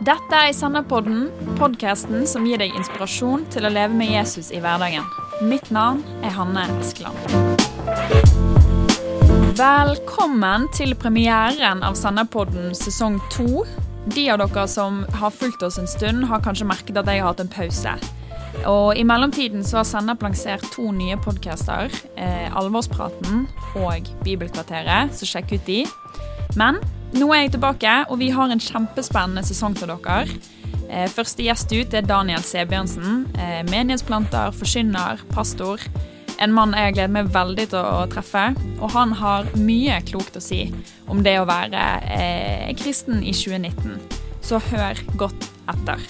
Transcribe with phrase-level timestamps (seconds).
[0.00, 1.26] Dette er Senderpodden,
[1.58, 5.04] podkasten som gir deg inspirasjon til å leve med Jesus i hverdagen.
[5.44, 7.18] Mitt navn er Hanne Eskeland.
[9.58, 13.66] Velkommen til premieren av Senderpodden sesong to.
[14.16, 17.34] De av dere som har fulgt oss en stund, har kanskje merket at jeg har
[17.34, 17.92] hatt en pause.
[18.70, 21.92] Og I mellomtiden så har Sennep lansert to nye podcaster.
[22.16, 23.44] Eh, Alvorspraten
[23.76, 25.84] og Bibelkvarteret, så sjekk ut de.
[26.56, 26.80] Men
[27.16, 30.24] nå er jeg tilbake, og vi har en kjempespennende sesong til dere.
[30.90, 33.24] Eh, første gjest ut er Daniel Sebjørnsen.
[33.38, 35.82] Eh, menighetsplanter, forkynner, pastor.
[36.40, 38.46] En mann jeg gleder meg veldig til å treffe.
[38.80, 40.64] Og han har mye klokt å si
[41.10, 44.00] om det å være eh, kristen i 2019.
[44.42, 46.02] Så hør godt etter.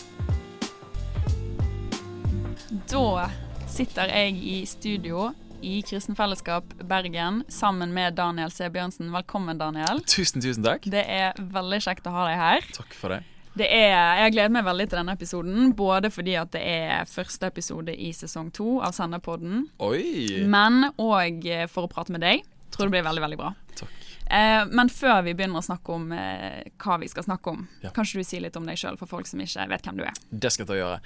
[2.91, 3.29] Da
[3.71, 5.31] sitter jeg i studio
[5.63, 9.11] i Kristen Fellesskap Bergen sammen med Daniel Sebjørnsen.
[9.13, 10.01] Velkommen, Daniel.
[10.09, 10.87] Tusen, tusen takk.
[10.89, 12.69] Det er veldig kjekt å ha deg her.
[12.77, 13.21] Takk for det.
[13.59, 17.51] Det er, jeg gleder meg veldig til denne episoden, både fordi at det er første
[17.51, 20.45] episode i sesong to av Senderpodden, Oi!
[20.47, 22.47] men òg for å prate med deg.
[22.71, 23.51] Tror det blir veldig, veldig bra.
[23.81, 24.00] Takk.
[24.31, 27.91] Eh, men før vi begynner å snakke om eh, hva vi skal snakke om, Ja.
[27.91, 30.15] kan du si litt om deg sjøl for folk som ikke vet hvem du er?
[30.31, 31.01] Det skal jeg ta og gjøre.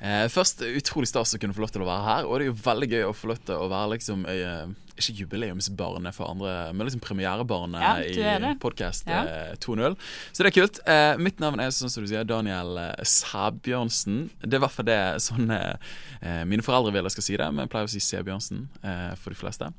[0.00, 2.26] Eh, først, utrolig stas å kunne få lov til å være her.
[2.28, 4.68] Og det er jo veldig gøy å få lov til å være liksom eh,
[4.98, 9.20] ikke jubileumsbarnet for andre, men liksom premierebarnet Ja, i podkast Ja.
[9.52, 9.94] eh, 2.0.
[10.32, 10.80] Så det er kult.
[10.86, 14.30] Eh, mitt navn er sånn som du sier, Daniel eh, Sæbjørnsen.
[14.42, 17.50] Det er i hvert fall det sånn eh, mine foreldre vil jeg skal si det,
[17.54, 19.70] men jeg pleier å si Sæbjørnsen eh, for de fleste.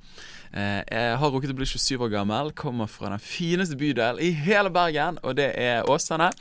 [0.54, 4.32] Eh, jeg har rukket å bli 27 år gammel, kommer fra den fineste bydel i
[4.34, 6.32] hele Bergen, og det er Åsane.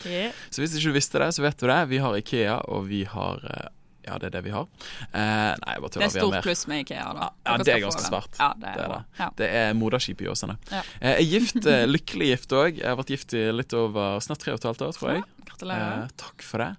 [0.51, 1.81] Så hvis ikke du visste det, så vet du det.
[1.91, 3.67] Vi har Ikea, og vi har eh,
[4.09, 4.65] Ja, det er det vi har.
[5.13, 7.27] Eh, nei, jeg bare Det er stort pluss med Ikea, da.
[7.45, 8.39] Ja, det er ganske svært.
[8.41, 9.01] Ja, det er, Det er det.
[9.19, 9.27] Ja.
[9.37, 10.57] Det er moderskip i Åsane.
[10.73, 10.81] Ja.
[11.03, 12.79] Eh, Jeg er gift, lykkelig gift òg.
[12.81, 15.27] Jeg har vært gift i litt over snart tre og et halvt år, tror jeg.
[15.51, 16.07] Gratulerer.
[16.07, 16.71] Eh, takk for det.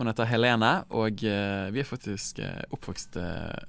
[0.00, 2.40] Hun heter Helene, og vi er faktisk
[2.74, 3.62] oppvokst eh,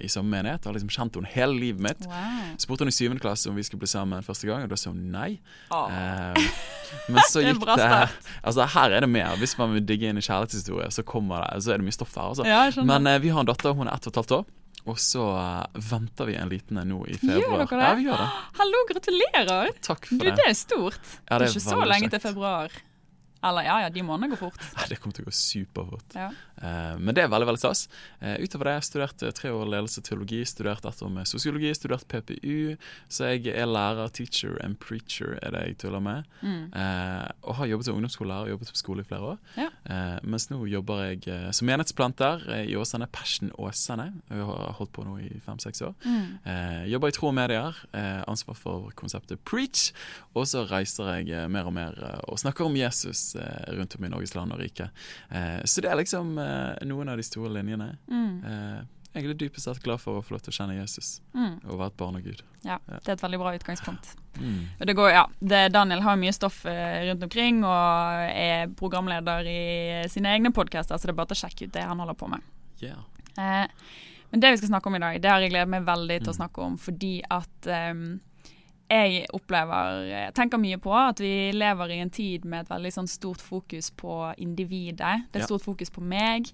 [0.00, 0.64] i samme menighet.
[0.68, 2.06] Har liksom kjent henne hele livet mitt.
[2.08, 2.52] Wow.
[2.62, 4.90] Spurte hun i syvende klasse om vi skulle bli sammen første gang, og da sa
[4.94, 5.30] hun nei.
[5.70, 6.48] Eh,
[7.12, 8.30] men så er gikk det, det.
[8.42, 9.36] Altså Her er det mer.
[9.42, 12.16] Hvis man vil digge inn i kjærlighetshistorie, så kommer det Så er det mye stoff
[12.18, 12.30] her.
[12.32, 12.46] Altså.
[12.48, 12.64] Ja.
[12.86, 14.48] Men eh, vi har en datter, hun er ett og et halvt år.
[14.88, 17.66] Og så eh, venter vi en liten en nå i Gjør februar.
[17.66, 17.88] dere det?
[17.88, 18.28] Ja, vi gjør det.
[18.62, 19.74] Hallo, gratulerer!
[19.84, 20.46] Takk Du, for det det.
[20.48, 21.00] er stort.
[21.28, 22.14] Ja, det er ikke så lenge kjekt.
[22.16, 22.78] til februar.
[23.42, 24.60] Eller ja, ja, de månedene går fort.
[24.76, 26.16] Ja, det kommer til å gå superfort.
[26.16, 26.28] Ja.
[26.60, 27.86] Eh, men det er veldig veldig stas.
[28.20, 31.12] Eh, utover det har jeg studert eh, tre år ledelse og teologi, studert ett år
[31.14, 32.76] med sosiologi, studert PPU.
[33.08, 36.28] Så jeg er lærer, teacher and preacher, er det jeg tuller med.
[36.44, 36.68] Mm.
[36.76, 39.40] Eh, og har jobbet som ungdomsskolelærer, jobbet på skole i flere år.
[39.56, 39.70] Ja.
[39.88, 44.10] Eh, mens nå jobber jeg som menighetsplanter i Åsane, Passion Åsane.
[44.28, 45.96] Jeg har holdt på nå i fem-seks år.
[46.04, 46.28] Mm.
[46.44, 47.76] Eh, jobber i tro og medier,
[48.28, 49.90] ansvar for konseptet Preach.
[50.36, 51.96] Og så reiser jeg mer og mer
[52.28, 54.90] og snakker om Jesus eh, rundt om i Norges land og rike.
[55.30, 57.96] Eh, så det er liksom eh, noen av de store linjene.
[58.10, 58.44] Mm.
[58.44, 58.80] Eh,
[59.18, 61.56] er dypest sett glad for å få lov til å kjenne Jesus Mm.
[61.66, 62.42] og være et barn av Gud.
[62.62, 64.12] Ja, det er et veldig bra utgangspunkt.
[64.38, 64.68] Mm.
[64.86, 70.30] Det går, ja, det, Daniel har mye stoff rundt omkring og er programleder i sine
[70.36, 72.40] egne podkaster, så det er bare å sjekke ut det han holder på med.
[72.80, 73.02] Yeah.
[73.36, 73.66] Eh,
[74.30, 76.30] men det vi skal snakke om i dag, det har jeg gledet meg veldig til
[76.30, 76.40] å Mm.
[76.46, 78.20] snakke om, fordi at ehm,
[78.90, 82.92] jeg opplever Jeg tenker mye på at vi lever i en tid med et veldig
[82.92, 85.26] sånn stort fokus på individet.
[85.32, 86.50] Det er stort fokus på meg.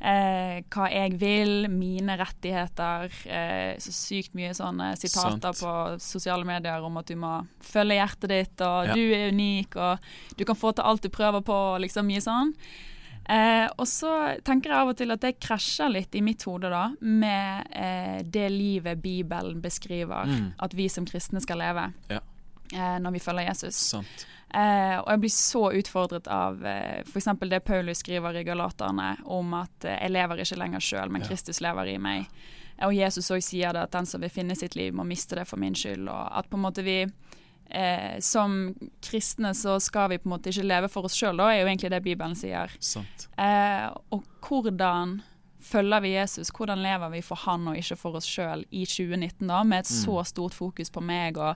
[0.00, 3.10] Eh, hva jeg vil, mine rettigheter.
[3.28, 5.60] Eh, så sykt mye sånne sitater Sant.
[5.60, 8.94] på sosiale medier om at du må følge hjertet ditt, og Ja.
[8.94, 9.98] du er unik, og
[10.36, 12.54] du kan få til alt du prøver på, og liksom mye sånn.
[13.28, 14.10] Eh, og så
[14.44, 18.22] tenker jeg av og til at det krasjer litt i mitt hode da, med eh,
[18.26, 20.52] det livet Bibelen beskriver Mm.
[20.58, 22.20] at vi som kristne skal leve Ja.
[22.72, 23.74] eh, når vi følger Jesus.
[23.76, 24.26] Sant.
[24.52, 27.28] Eh, og jeg blir så utfordret av eh, f.eks.
[27.48, 31.28] det Paulus skriver i Galaterne om at eh, jeg lever ikke lenger sjøl, men Ja.
[31.28, 32.26] Kristus lever i meg.
[32.82, 35.46] Og Jesus òg sier det at den som vil finne sitt liv, må miste det
[35.46, 36.08] for min skyld.
[36.08, 37.04] Og at på en måte vi
[37.70, 41.48] eh, som kristne så skal vi på en måte ikke leve for oss sjøl, da,
[41.54, 42.70] er jo egentlig det Bibelen sier.
[42.80, 43.28] Sant.
[43.38, 45.20] Eh, og hvordan
[45.60, 46.48] følger vi Jesus?
[46.56, 49.90] Hvordan lever vi for han og ikke for oss sjøl i 2019, da, med et
[49.90, 49.98] Mm.
[50.06, 51.54] så stort fokus på meg og,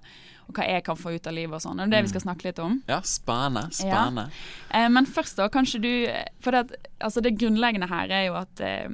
[0.49, 1.77] og hva jeg kan få ut av livet og sånn.
[1.79, 2.13] Det er det vi Mm.
[2.13, 2.83] skal snakke litt om.
[2.87, 3.71] Ja, spennende.
[3.73, 4.27] Spennende.
[4.71, 5.93] Eh, men først, da, kanskje du
[6.41, 8.89] For det, altså det grunnleggende her er jo at eh,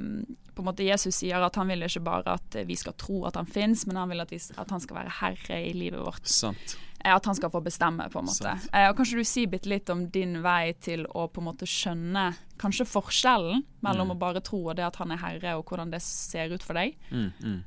[0.55, 3.35] på en måte Jesus sier at han vil ikke bare at vi skal tro at
[3.35, 6.25] han fins, men han vil at, vi, at han skal være herre i livet vårt.
[6.27, 6.77] Sant.
[7.03, 8.51] Eh, At han skal få bestemme, på en måte.
[8.73, 11.65] Eh, og Kanskje du sier bitte litt om din vei til å på en måte
[11.65, 14.15] skjønne kanskje forskjellen mellom Mm.
[14.15, 16.73] å bare tro og det at han er herre, og hvordan det ser ut for
[16.73, 16.95] deg?
[17.11, 17.63] Mm, mm.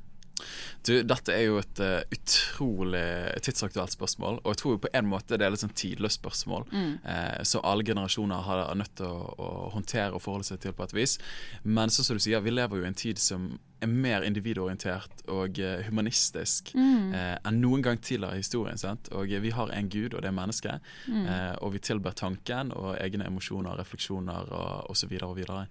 [0.85, 3.05] Du, dette er jo et uh, utrolig
[3.45, 6.91] tidsaktuelt spørsmål, og jeg tror på en måte det er et sånn tidløst spørsmål mm.
[7.11, 10.85] eh, som alle generasjoner har nødt til å, å, håndtere og forholde seg til på
[10.85, 11.17] et vis.
[11.63, 15.25] Men sånn som du sier, vi lever jo i en tid som er mer individorientert
[15.31, 17.13] og uh, humanistisk mm.
[17.15, 18.79] eh, enn noen gang tidligere i historien.
[18.79, 19.09] Sant?
[19.15, 20.93] Og uh, vi har en gud, og det er mennesket.
[21.11, 21.25] Mm.
[21.25, 25.17] Eh, og vi tilber tanken og egne emosjoner, refleksjoner og osv.
[25.21, 25.67] og videre.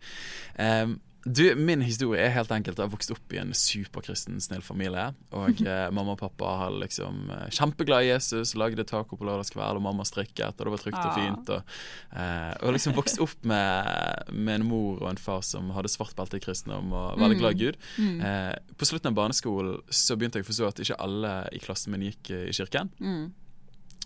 [0.58, 4.62] Um, du, Min historie er helt enkelt Jeg har vokst opp i en superkristen, snill
[4.64, 5.06] familie.
[5.34, 9.80] Og eh, mamma og pappa har liksom eh, kjempeglad i Jesus, lagde taco på lørdagskveld,
[9.80, 11.52] og mamma strikket, og det var trygt og fint.
[11.54, 11.76] Og,
[12.20, 16.16] eh, og liksom vokst opp med, med, en mor og en far som hadde svart
[16.18, 17.80] belte i kristendom og veldig glad i Gud.
[17.96, 18.10] Mm.
[18.10, 18.20] mm.
[18.28, 21.94] Eh, på slutten av barneskolen så begynte jeg å forstå at ikke alle i klassen
[21.94, 22.90] min gikk i kirken.
[23.00, 23.26] Mm.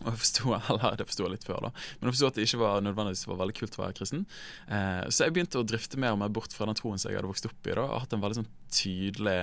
[0.05, 1.73] Og jeg forstod, eller det forsto jeg litt før, da.
[1.99, 4.27] Men jeg forsto at det ikke var nødvendigvis var veldig kult å være kristen.
[4.69, 7.19] Eh, så jeg begynte å drifte mer og mer bort fra den troen som jeg
[7.19, 7.75] hadde vokst opp i.
[7.75, 9.41] da, Og hatt en veldig sånn tydelig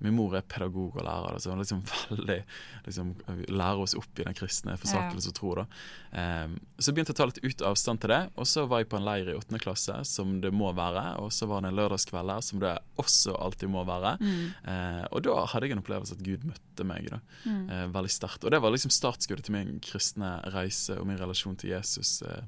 [0.00, 2.38] Min mor er pedagog og lærer, så hun liksom veldig
[2.86, 3.12] liksom,
[3.48, 5.52] lærer oss opp i den kristne forsakelse og tro.
[5.58, 5.66] da.
[6.10, 8.90] Um, så jeg begynte å ta litt ut avstand til det, og så var jeg
[8.92, 11.04] på en leir i åttende klasse, som det må være.
[11.22, 14.16] Og så var det en lørdagskveld der, som det også alltid må være.
[14.22, 14.42] Mm.
[14.64, 17.62] Uh, og da hadde jeg en opplevelse at Gud møtte meg da, mm.
[17.68, 18.44] uh, veldig sterkt.
[18.44, 22.42] Og det var liksom startskuddet til min kristne reise og min relasjon til Jesus, uh,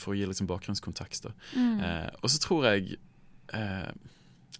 [0.00, 1.26] for å gi liksom bakgrunnskontekst.
[1.26, 1.32] da.
[1.58, 1.80] Mm.
[2.22, 2.94] og så tror jeg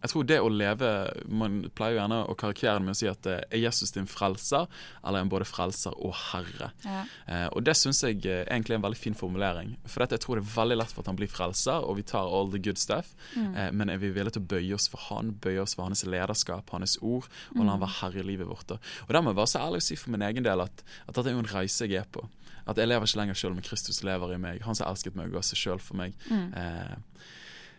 [0.04, 0.88] jeg tror det å leve
[1.32, 4.66] Man pleier jo gjerne å karikere det med å si at er Jesus din frelser,
[5.00, 6.70] eller er han både frelser og herre?
[6.84, 7.04] Ja.
[7.24, 9.74] Eh, og det syns jeg er egentlig er en veldig fin formulering.
[9.88, 12.28] For jeg tror det er veldig lett for at han blir frelser, og vi tar
[12.28, 13.14] all the good stuff.
[13.32, 13.50] Mm.
[13.54, 16.04] Eh, men er vi villige til å bøye oss for han, bøye oss for hans
[16.04, 17.84] lederskap, hans ord, og la han mm.
[17.86, 18.68] være herre i livet vårt?
[18.74, 18.80] Da.
[19.06, 21.14] Og der må jeg være så ærlig å si for min egen del at, at
[21.14, 22.26] dette er jo en reise jeg er på.
[22.68, 24.62] At jeg lever ikke lenger sjøl, men Kristus lever i meg.
[24.64, 26.16] Han som elsket meg, og ga seg sjøl for meg.
[26.28, 26.46] Mm.
[26.60, 27.32] Eh,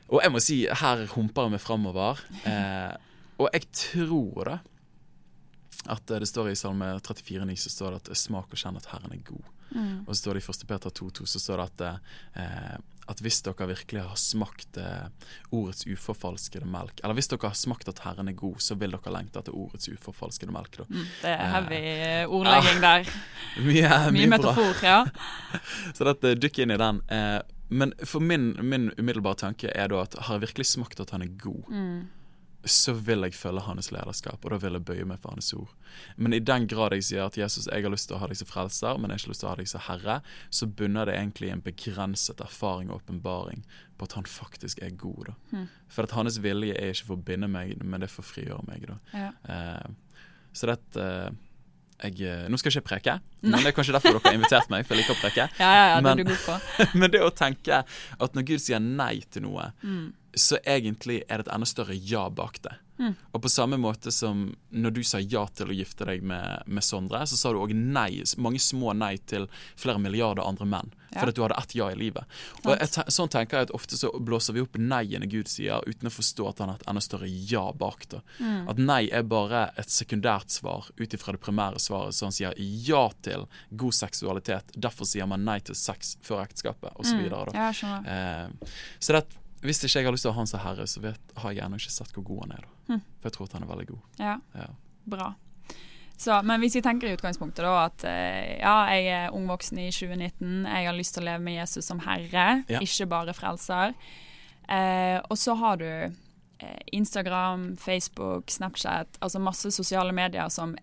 [0.09, 2.21] og jeg må si, her humper meg framover.
[2.45, 2.93] Eh,
[3.41, 4.57] og jeg tror da
[5.91, 9.13] at det står i Salme 34,9 så står det at 'smak og kjenn at Herren
[9.13, 9.51] er god'.
[9.75, 10.05] Mm.
[10.07, 10.67] Og så står det i 1.
[10.67, 11.81] Peter 2,2 så står det at,
[12.35, 15.07] eh, at hvis dere virkelig har smakt eh,
[15.51, 19.13] ordets uforfalskede melk, eller hvis dere har smakt at Herren er god, så vil dere
[19.13, 20.79] lengte etter ordets uforfalskede melk.
[20.87, 23.11] Mm, det er heavy eh, ordlegging der.
[23.57, 25.03] mye, mye, mye metafor, ja.
[25.95, 27.01] så dette, dykk inn i den.
[27.09, 31.15] Eh, men for min, min, umiddelbare tanke er da at har jeg virkelig smakt at
[31.15, 32.01] han er god, mm.
[32.69, 35.71] så vil jeg følge hans lederskap, og da vil jeg bøye meg for hans ord.
[36.17, 38.37] Men i den grad jeg sier at Jesus, jeg har lyst til å ha deg
[38.37, 40.19] som frelser, men jeg har ikke lyst til å ha deg som herre,
[40.49, 43.65] så bunner det egentlig i en begrenset erfaring og åpenbaring
[43.97, 45.31] på at han faktisk er god.
[45.31, 45.35] da.
[45.55, 45.67] Mm.
[45.97, 48.33] For at hans vilje er ikke for å binde meg, men det er for å
[48.33, 48.89] frigjøre meg.
[48.91, 49.01] da.
[49.15, 49.33] Ja.
[49.49, 50.21] Eh,
[50.55, 51.33] så dette eh,
[52.03, 53.15] jeg, eh, nå skal jeg ikke preke,
[53.45, 54.85] men det er kanskje derfor dere har invitert meg.
[54.85, 56.37] For jeg liker å preke ja, ja, ja, men, det
[56.99, 60.07] men, det å tenke at når Gud sier nei til noe, mm.
[60.35, 62.75] så egentlig er det et enda større ja bak det.
[62.99, 63.15] Mm.
[63.35, 66.85] Og på samme måte som når du sa ja til å gifte deg med, med
[66.85, 69.49] Sondre, så sa du òg nei, mange små nei til
[69.79, 70.93] flere milliarder andre menn.
[71.15, 71.29] Ja.
[71.29, 72.25] at du hadde ett ja i livet.
[72.63, 76.09] Og jeg, Sånn tenker jeg at Ofte så blåser vi opp nei-ene Gud sier, uten
[76.09, 78.21] å forstå at han har et enda større ja bak det.
[78.39, 78.67] Mm.
[78.71, 82.15] At nei er bare et sekundært svar ut ifra det primære svaret.
[82.17, 84.75] Så han sier ja til god seksualitet.
[84.75, 87.25] Derfor sier man nei til sex før ekteskapet, osv.
[87.25, 87.55] Mm.
[87.55, 89.25] Ja, eh, så det,
[89.65, 91.65] hvis ikke jeg har lyst til å ha han som herre, så vet, har jeg
[91.65, 92.65] ennå ikke sett hvor god han er.
[92.67, 92.99] da Mm.
[93.01, 94.01] For jeg tror at han er veldig god.
[94.21, 94.67] Ja, ja.
[95.09, 95.31] bra.
[96.17, 99.81] Så, men hvis vi tenker i utgangspunktet da at eh, ja, jeg er ung voksen
[99.83, 102.79] i 2019, jeg har lyst til å leve med Jesus som herre, ja.
[102.83, 103.95] ikke bare frelser.
[104.71, 110.77] Eh, og så har du eh, Instagram, Facebook, Snapchat, altså masse sosiale medier som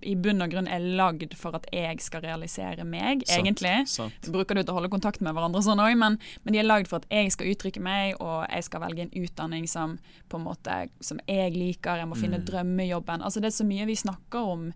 [0.00, 3.74] i bunn og grunn er lagd for at jeg skal realisere meg, sant, egentlig.
[3.90, 4.30] Sant.
[4.32, 6.68] bruker det til å holde kontakt med hverandre og sånn òg, men, men, de er
[6.68, 9.98] lagd for at jeg skal uttrykke meg, og jeg skal velge en utdanning som
[10.32, 12.46] på en måte som jeg liker, jeg må finne mm.
[12.48, 13.24] drømmejobben.
[13.24, 14.70] Altså Det er så mye vi snakker om.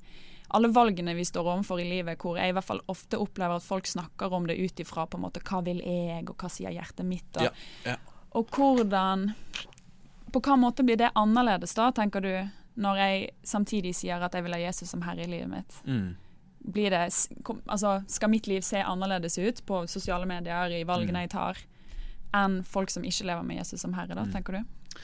[0.55, 3.67] Alle valgene vi står overfor i livet, hvor jeg i hvert fall ofte opplever at
[3.67, 6.77] folk snakker om det ut ifra på en måte hva vil jeg, og hva sier
[6.77, 7.97] hjertet mitt, og, ja, ja.
[8.37, 9.33] og hvordan
[10.35, 12.33] På hva måte blir det annerledes da, tenker du?
[12.77, 15.79] Når jeg samtidig sier at jeg vil ha Jesus som herre i livet mitt?
[15.89, 16.17] Mm.
[16.67, 17.05] Blir det,
[17.67, 21.25] altså, skal mitt liv se annerledes ut på sosiale medier, i valgene mm.
[21.25, 21.63] jeg tar,
[22.37, 24.35] enn folk som ikke lever med Jesus som herre, da, mm.
[24.35, 25.01] tenker du?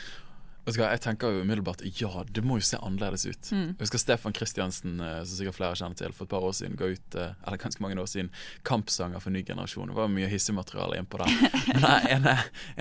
[0.62, 3.48] Jeg tenker jo umiddelbart ja, det må jo se annerledes ut.
[3.50, 3.72] Mm.
[3.72, 6.78] Jeg husker Stefan Kristiansen, eh, som sikkert flere kjenner til, for et par år siden
[6.78, 8.30] ga ut eh, eller ganske mange år siden,
[8.68, 9.90] kampsanger for ny generasjon.
[9.90, 11.34] Det var mye hissemateriale innpå der.
[11.72, 12.36] Men den ene,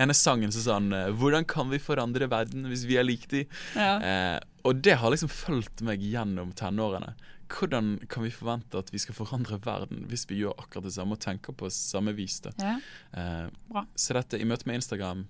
[0.05, 3.25] ene sangen som sa han eh, 'Hvordan kan vi forandre verden hvis vi er lik
[3.33, 3.97] de?' Ja.
[3.97, 7.15] Eh, og det har liksom fulgt meg gjennom tenårene.
[7.51, 11.17] Hvordan kan vi forvente at vi skal forandre verden hvis vi gjør akkurat det samme
[11.17, 12.38] og tenker på samme vis?
[12.61, 12.77] Ja.
[13.17, 15.25] Eh, så dette i møte med Instagram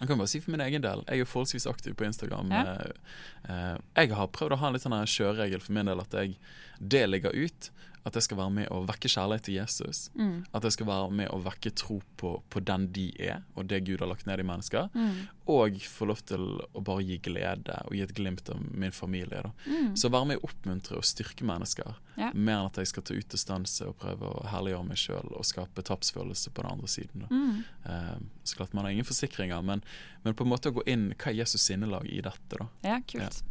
[0.00, 1.04] Jeg kan bare si for min egen del.
[1.06, 2.50] Jeg er forholdsvis aktiv på Instagram.
[2.50, 2.62] Ja.
[2.74, 6.16] Eh, eh, jeg har prøvd å ha en litt sånn kjøreregel for min del at
[6.18, 6.34] jeg
[6.80, 7.70] det ligger ut
[8.04, 10.00] at jeg skal være med å vekke kjærlighet til Jesus.
[10.18, 10.42] Mm.
[10.52, 13.78] At jeg skal være med å vekke tro på, på den de er, og det
[13.86, 14.90] Gud har lagt ned i mennesker.
[14.92, 15.22] Mm.
[15.54, 16.44] Og få lov til
[16.76, 19.40] å bare gi glede og gi et glimt av min familie.
[19.64, 19.94] Mm.
[19.96, 22.28] Så være med å oppmuntre og styrke mennesker, Ja.
[22.32, 25.82] mer enn at jeg skal ta ut og prøve å herliggjøre meg sjøl og skape
[25.82, 27.24] tapsfølelse på den andre siden.
[27.84, 29.82] Eh, så klart Man har ingen forsikringer, men,
[30.22, 32.56] men på en måte å gå inn Hva er Jesus sinnelag i dette?
[32.60, 32.68] da?
[32.84, 33.42] Ja, kult.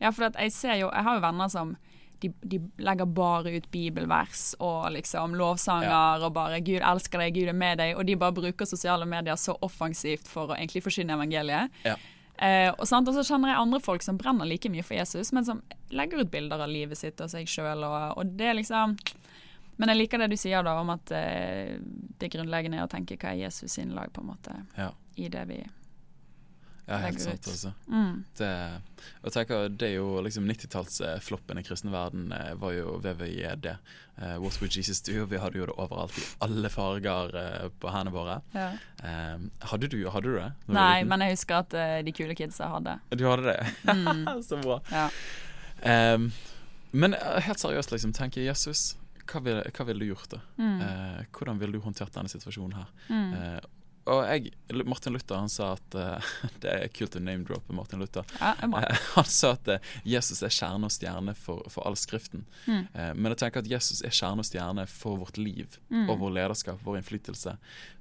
[0.00, 1.76] Ja, for at jeg ser jo Jeg har jo venner som
[2.22, 7.52] de, de legger bare ut bibelvers og liksom lovsanger og bare 'Gud elsker deg, Gud
[7.52, 11.16] er med deg', og de bare bruker sosiale medier så offensivt for å egentlig forsyne
[11.16, 11.72] evangeliet.
[11.84, 11.96] Ja.
[12.38, 13.08] Eh, og, sant?
[13.08, 16.20] og så kjenner jeg andre folk som brenner like mye for Jesus, men som legger
[16.20, 18.98] ut bilder av livet sitt og seg sjøl, og, og det er liksom
[19.76, 21.76] Men jeg liker det du sier da om at eh,
[22.16, 25.28] det grunnleggende er å tenke hva er Jesus sin lag, på en måte, Ja, i
[25.28, 25.58] det vi
[26.86, 27.48] ja helt sant.
[27.50, 28.24] altså mm.
[28.38, 28.50] det,
[29.22, 33.72] og tenker, det er jo liksom 90-tallsfloppen i kristen verden eh, var jo VVJD.
[34.16, 35.26] Uh, What Would Jesus Do?
[35.28, 38.40] Vi hadde jo det overalt i alle farger uh, på hendene våre.
[38.56, 38.70] ja.
[39.02, 40.50] Um, hadde, du, hadde du det?
[40.72, 42.96] Nei, men jeg husker at uh, de kule kidsa hadde.
[43.12, 43.58] Du hadde det?
[43.92, 44.38] Mm.
[44.48, 44.80] Så bra.
[44.90, 45.10] Ja.
[46.14, 46.30] Um,
[46.96, 48.94] men eh, helt seriøst, liksom, tenker Jesus,
[49.26, 50.42] hva ville hva ville du gjort da?
[50.60, 50.76] Mm.
[50.86, 52.92] Eh, hvordan ville du håndtert denne situasjonen her?
[53.10, 53.32] Mm.
[53.34, 53.58] Eh,
[54.06, 54.52] og jeg,
[54.86, 56.28] Martin Luther han sa at uh,
[56.62, 58.24] Det er kult å name-droppe Martin Luther.
[58.40, 58.52] Ja.
[58.62, 62.44] Eh, han sa at uh, Jesus er kjerne og stjerne for, for all Skriften.
[62.66, 62.84] Mm.
[63.18, 66.08] Men jeg tenker at Jesus er kjerne og stjerne for vårt liv Mm.
[66.10, 67.52] og vår lederskap, vår innflytelse.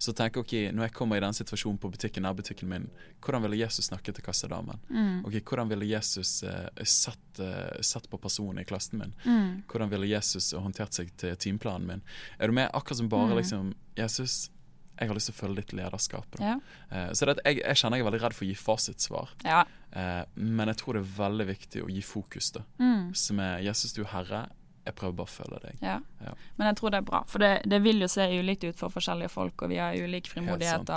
[0.01, 2.87] Så tenk ok, når jeg kommer i den situasjonen på butikken, nærbutikken min,
[3.23, 4.79] hvordan ville Jesus snakke til kassedamen?
[4.89, 5.19] Mm.
[5.25, 7.41] Ok, Hvordan ville Jesus satt,
[7.85, 9.13] satt på personen i klassen min?
[9.25, 9.63] Mm.
[9.71, 12.03] Hvordan ville Jesus håndtert seg til timeplanen min?
[12.39, 12.69] Er du med?
[12.73, 13.37] Akkurat som bare Mm.
[13.39, 14.49] liksom Jesus,
[14.95, 16.37] jeg har lyst til å følge ditt lederskap.
[16.39, 16.57] Ja.
[16.91, 19.33] Uh, så det, jeg, jeg kjenner jeg er veldig redd for å gi fasitsvar.
[19.47, 19.63] ja.
[19.95, 22.65] Uh, men jeg tror det er veldig viktig å gi fokus, da.
[22.81, 23.13] Mm.
[23.15, 24.41] Som er Jesus, du er Herre.
[24.85, 25.77] Jeg prøver bare å følge deg.
[25.81, 25.95] ja.
[26.21, 26.33] Ja.
[26.59, 28.93] Men jeg tror det er bra, for det, det vil jo se ulikt ut for
[28.93, 30.91] forskjellige folk, og vi har ulik frimodighet.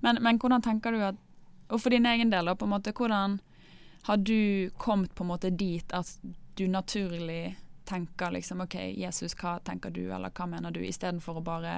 [0.00, 1.22] Men, men hvordan tenker du at
[1.66, 3.40] Og for din egen del, da, på en måte, hvordan
[4.06, 6.06] har du kommet på en måte dit at
[6.54, 11.42] du naturlig tenker liksom OK, Jesus, hva tenker du, eller hva mener du, istedenfor å
[11.42, 11.74] bare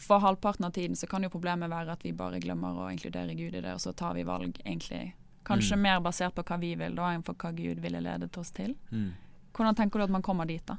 [0.00, 3.34] For halvparten av tiden så kan jo problemet være at vi bare glemmer å inkludere
[3.36, 5.12] Gud i det, og så tar vi valg egentlig
[5.44, 5.82] kanskje Mm.
[5.82, 8.74] mer basert på hva vi vil, da, enn for hva Gud ville ledet oss til.
[8.92, 9.12] Mm.
[9.56, 10.76] Hvordan tenker du at man kommer dit, da?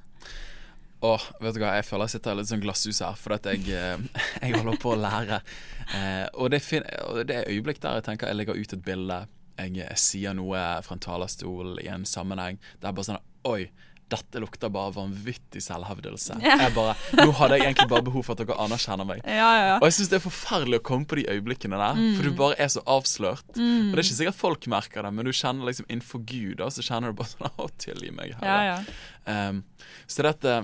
[1.03, 3.47] Åh, vet du hva, Jeg føler jeg sitter i litt sånn glasshus her, for at
[3.49, 3.97] jeg, eh,
[4.41, 5.41] jeg holder på å lære.
[5.97, 6.61] Eh, og, det
[7.07, 9.27] og det er øyeblikk der jeg tenker jeg legger ut et bilde.
[9.57, 12.59] Jeg, jeg sier noe fra en talerstol i en sammenheng.
[12.79, 13.71] Det er bare sånn Oi,
[14.11, 16.37] dette lukter bare vanvittig selvhevdelse.
[16.43, 16.57] Ja.
[16.65, 19.23] Jeg bare, Nå hadde jeg egentlig bare behov for at dere anerkjenner meg.
[19.25, 19.77] Ja, ja, ja.
[19.79, 22.59] Og jeg syns det er forferdelig å komme på de øyeblikkene der, for du bare
[22.61, 23.47] er så avslørt.
[23.55, 23.89] Mm.
[23.89, 26.69] Og det er ikke sikkert folk merker det, men du kjenner liksom innenfor Gud, da,
[26.73, 28.59] så kjenner du bare sånn Å, tilgi meg, Herre.
[28.65, 29.49] Ja, ja.
[29.49, 29.63] Um,
[30.09, 30.61] så dette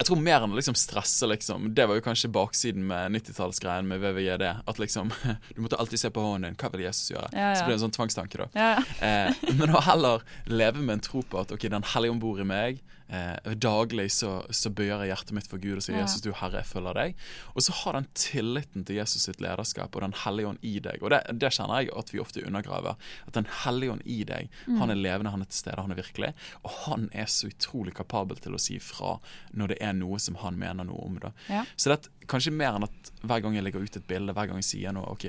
[0.00, 1.68] Jeg tror mer enn å liksom stresse, liksom.
[1.76, 4.44] Det var jo kanskje baksiden med 90-tallsgreien med VVJD.
[4.66, 5.12] At liksom
[5.54, 6.58] Du måtte alltid se på hånden din.
[6.58, 7.28] Hva vil Jesus gjøre?
[7.30, 7.58] Ja, ja.
[7.58, 8.48] Så blir det en sånn tvangstanke, da.
[8.56, 8.72] ja.
[9.04, 12.42] Eh, men å heller leve med en tro på at ok, Den hellige om bord
[12.42, 12.82] i meg.
[13.12, 16.06] Eh, daglig så, så bøyer jeg hjertet mitt for Gud og sier Ja.
[16.06, 17.14] Jesus, du Herre, jeg følger deg.
[17.52, 21.02] Og så har den tilliten til Jesus sitt lederskap og Den hellige ånd i deg.
[21.04, 22.96] Og det, det kjenner jeg at vi ofte undergraver.
[23.28, 24.78] At Den hellige ånd i deg, Mm.
[24.80, 26.32] han er levende, han er til stede, han er virkelig.
[26.64, 29.18] Og han er så utrolig kapabel til å si fra
[29.52, 31.18] når det er noe som han mener noe om.
[31.20, 31.32] det.
[31.50, 31.64] Ja.
[31.76, 34.46] Så det er kanskje mer enn at hver gang jeg legger ut et bilde, hver
[34.48, 35.28] gang jeg sier noe, ok,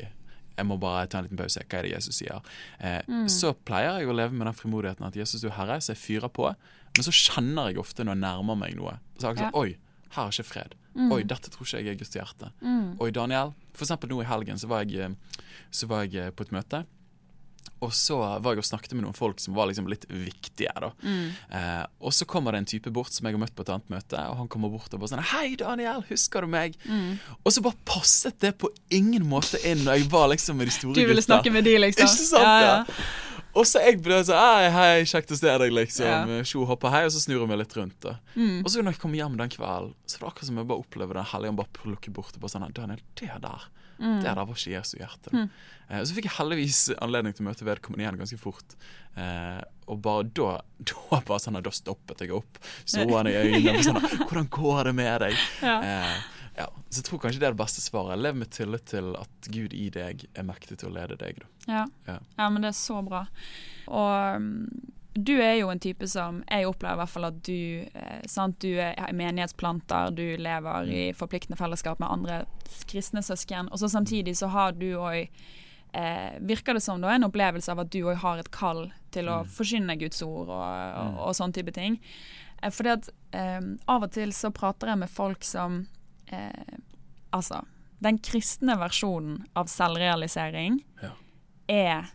[0.53, 1.59] jeg må bare ta en liten pause.
[1.67, 2.39] Hva er det Jesus sier?
[2.79, 3.27] Eh, Mm.
[3.27, 5.97] Så pleier jeg å leve med den frimodigheten at Jesus du er Herre, så jeg
[5.97, 6.53] fyrer på.
[6.97, 8.97] Men så kjenner jeg ofte når jeg nærmer meg noe.
[9.17, 9.75] Så har jeg sånn, Oi,
[10.13, 10.75] her er ikke fred.
[11.09, 12.51] Oi, dette tror ikke jeg er Guds hjerte.
[12.61, 12.97] Mm.
[13.01, 13.53] Oi, Daniel.
[13.73, 15.15] For eksempel nå i helgen så var jeg,
[15.73, 16.83] så var jeg eh, på et møte.
[17.83, 20.71] Og så var jeg og snakket med noen folk som var liksom litt viktige.
[20.79, 21.31] da Mm.
[21.49, 23.89] eh, Og så kommer det en type bort som jeg har møtt på et annet
[23.89, 26.77] møte, og han kommer bort og bare sånn Hei, Daniel, husker du meg?
[26.85, 27.17] Mm.
[27.43, 30.77] Og så bare passet det på ingen måte inn når jeg var liksom med de
[30.77, 31.33] store Du ville gutta.
[31.41, 32.05] snakke med de, liksom?
[32.05, 32.85] Ikke sant, ja.
[33.53, 36.07] Og så jeg ble sånn Hei, hei, kjekt å se deg, liksom.
[36.09, 36.41] Ja.
[36.47, 37.99] Sjo hopper hei, og så snur jeg meg litt rundt.
[38.01, 38.63] da Mm.
[38.65, 40.81] Og så når jeg kom hjem den kvelden, så var det akkurat som jeg bare
[40.81, 43.67] opplevde den hellige bare plukker bort og bare sånn Daniel, det der,
[44.01, 44.21] Mm.
[44.23, 45.29] det der var ikke Jesu hjerte.
[45.31, 45.49] Mm.
[45.89, 48.73] Eh, så fikk jeg heldigvis anledning til å møte vedkommende igjen ganske fort.
[49.15, 50.61] Eh, og bare da
[51.11, 54.83] Da bare sånn, da stoppet jeg opp, så han i øynene og sånn Hvordan går
[54.89, 55.37] det med deg?
[55.61, 55.77] Ja.
[55.83, 56.15] Eh,
[56.57, 58.19] ja, så jeg tror kanskje det er det beste svaret.
[58.21, 61.41] Lev med tillit til at Gud i deg er mektig til å lede deg.
[61.65, 61.87] Ja.
[62.05, 62.19] Ja.
[62.37, 63.23] ja, men det er så bra.
[63.89, 64.67] Og um,
[65.13, 68.57] du er jo en type som Jeg opplever i hvert fall at du eh, sant,
[68.63, 72.39] Du er menighetsplanter, du lever i forpliktende fellesskap med andre
[72.89, 73.69] kristne søsken.
[73.69, 77.83] Og så samtidig så har du òg eh, Virker det som da en opplevelse av
[77.85, 81.61] at du òg har et kall til å forsyne Guds ord og, og, og sånne
[81.61, 81.99] type ting.
[82.61, 85.83] Eh, fordi at eh, av og til så prater jeg med folk som
[86.31, 86.77] eh,
[87.33, 87.63] Altså,
[88.03, 91.09] den kristne versjonen av selvrealisering Ja.
[91.67, 92.11] er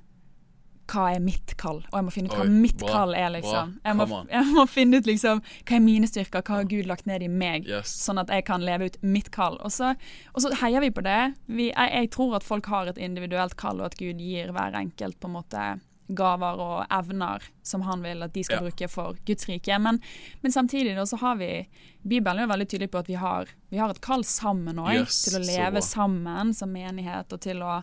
[0.89, 1.83] hva er mitt kall?
[1.91, 3.75] Og jeg må finne ut hva Oi, mitt bra, kall er, liksom.
[3.85, 7.05] Jeg må, jeg må finne ut liksom hva er mine styrker, hva har Gud lagt
[7.11, 7.91] ned i meg, Yes.
[8.07, 9.59] sånn at jeg kan leve ut mitt kall.
[9.61, 9.91] Og så,
[10.33, 11.35] og så heier vi på det.
[11.47, 14.73] Vi, jeg, jeg tror at folk har et individuelt kall, og at Gud gir hver
[14.81, 15.67] enkelt på en måte
[16.09, 18.63] gaver og evner som han vil at de skal Ja.
[18.65, 19.79] bruke for Guds rike.
[19.79, 20.01] Men,
[20.41, 21.69] men samtidig da, så har vi
[22.03, 25.23] Bibelen er veldig tydelig på at vi har, vi har et kall sammen òg, Yes,
[25.27, 27.83] til å leve sammen som menighet og til å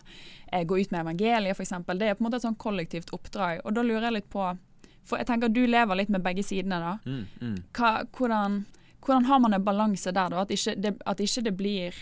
[0.52, 1.70] eh, gå ut med evangeliet, f.eks.
[1.86, 3.60] Det er på en måte et sånn kollektivt oppdrag.
[3.64, 4.56] Og da lurer jeg litt på
[5.06, 6.98] For jeg tenker du lever litt med begge sidene, da.
[7.06, 7.56] Mm, mm.
[7.78, 8.64] Hva, hvordan,
[9.06, 10.40] hvordan har man en balanse der, da?
[10.42, 11.94] At ikke det, at ikke det blir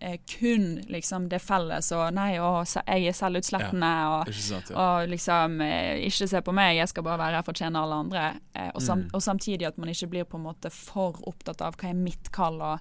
[0.00, 4.76] eh, kun liksom det felles og Nei, å, jeg er selvutslettende og sant, ja.
[4.76, 7.82] og liksom eh, Ikke se på meg, jeg skal bare være her for å tjene
[7.82, 8.26] alle andre.
[8.54, 9.10] Eh, og, sam Mm.
[9.14, 12.30] og samtidig at man ikke blir på en måte for opptatt av hva er mitt
[12.32, 12.78] kall, og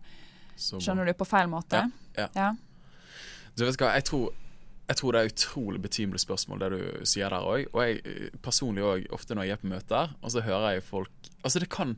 [0.57, 1.85] skjønner du, på feil måte.
[2.17, 2.53] Ja, ja.
[3.55, 4.29] Du vet hva, jeg tror,
[4.85, 7.63] jeg tror det er utrolig betimelig spørsmål, det du sier der òg.
[7.73, 10.85] Og jeg eh, personlig òg, ofte når jeg er på møter, og så hører jeg
[10.85, 11.91] folk Altså det kan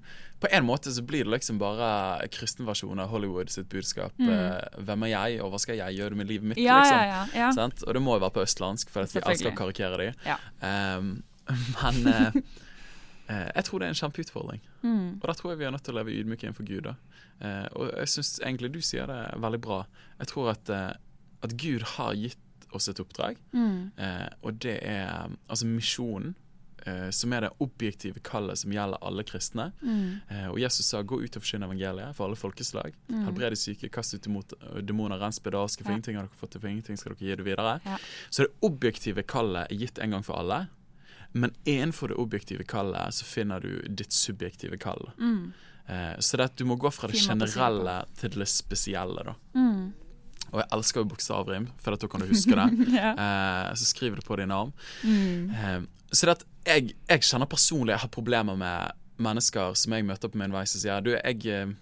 [0.43, 4.11] På en måte så blir det liksom bare kristenversjon av Hollywood sitt budskap.
[4.19, 6.59] Eh, hvem er jeg, og hva skal jeg gjøre med livet mitt?
[6.59, 6.65] Mm.
[6.65, 7.31] Ja, liksom.
[7.31, 7.67] ja, ja?
[7.87, 10.35] Og det må jo være på østlandsk, for at vi elsker å karikere de.
[10.67, 11.13] Ehm,
[11.47, 12.39] men eh,
[13.31, 14.61] eh, jeg tror det er en kjempeutfordring.
[14.83, 15.07] Mm.
[15.15, 16.91] Og da tror jeg vi er nødt til å leve ydmyke innenfor Gud.
[16.91, 17.23] Da.
[17.39, 19.79] Eh, og jeg syns egentlig du sier det veldig bra.
[20.19, 22.43] Jeg tror at, at Gud har gitt
[22.73, 23.91] oss et oppdrag, Mm.
[23.97, 26.35] eh, og det er altså misjonen.
[26.85, 29.71] eh, Som er det objektive kallet som gjelder alle kristne.
[29.83, 30.21] Mm.
[30.29, 32.93] Eh, Og Jesus sa 'gå ut og forkynn evangeliet for alle folkeslag'.
[33.09, 33.23] Mm.
[33.25, 35.97] Helbred de syke, kast ut eh, demoner, rens bedarske, For Ja.
[35.97, 37.81] ingenting har dere fått til, for ingenting skal dere gi det videre.
[37.85, 37.97] Ja.
[38.31, 40.67] Så det objektive kallet er gitt en gang for alle.
[41.33, 45.11] Men innenfor det objektive kallet så finner du ditt subjektive kall.
[45.19, 45.53] Mm.
[45.89, 49.23] Eh, så det at du må gå fra det generelle til det spesielle.
[49.25, 49.93] da Mm.
[50.51, 52.67] Og jeg elsker jo bokstavrim, for at da kan du huske det.
[52.99, 53.11] ja.
[53.13, 54.71] eh, så skriver det på din arm.
[55.03, 55.49] Mm.
[55.51, 55.81] Eh,
[56.11, 60.31] så det at jeg, jeg kjenner personlig jeg har problemer med mennesker som jeg møter
[60.31, 61.73] på min vei, som sier du, jeg eh,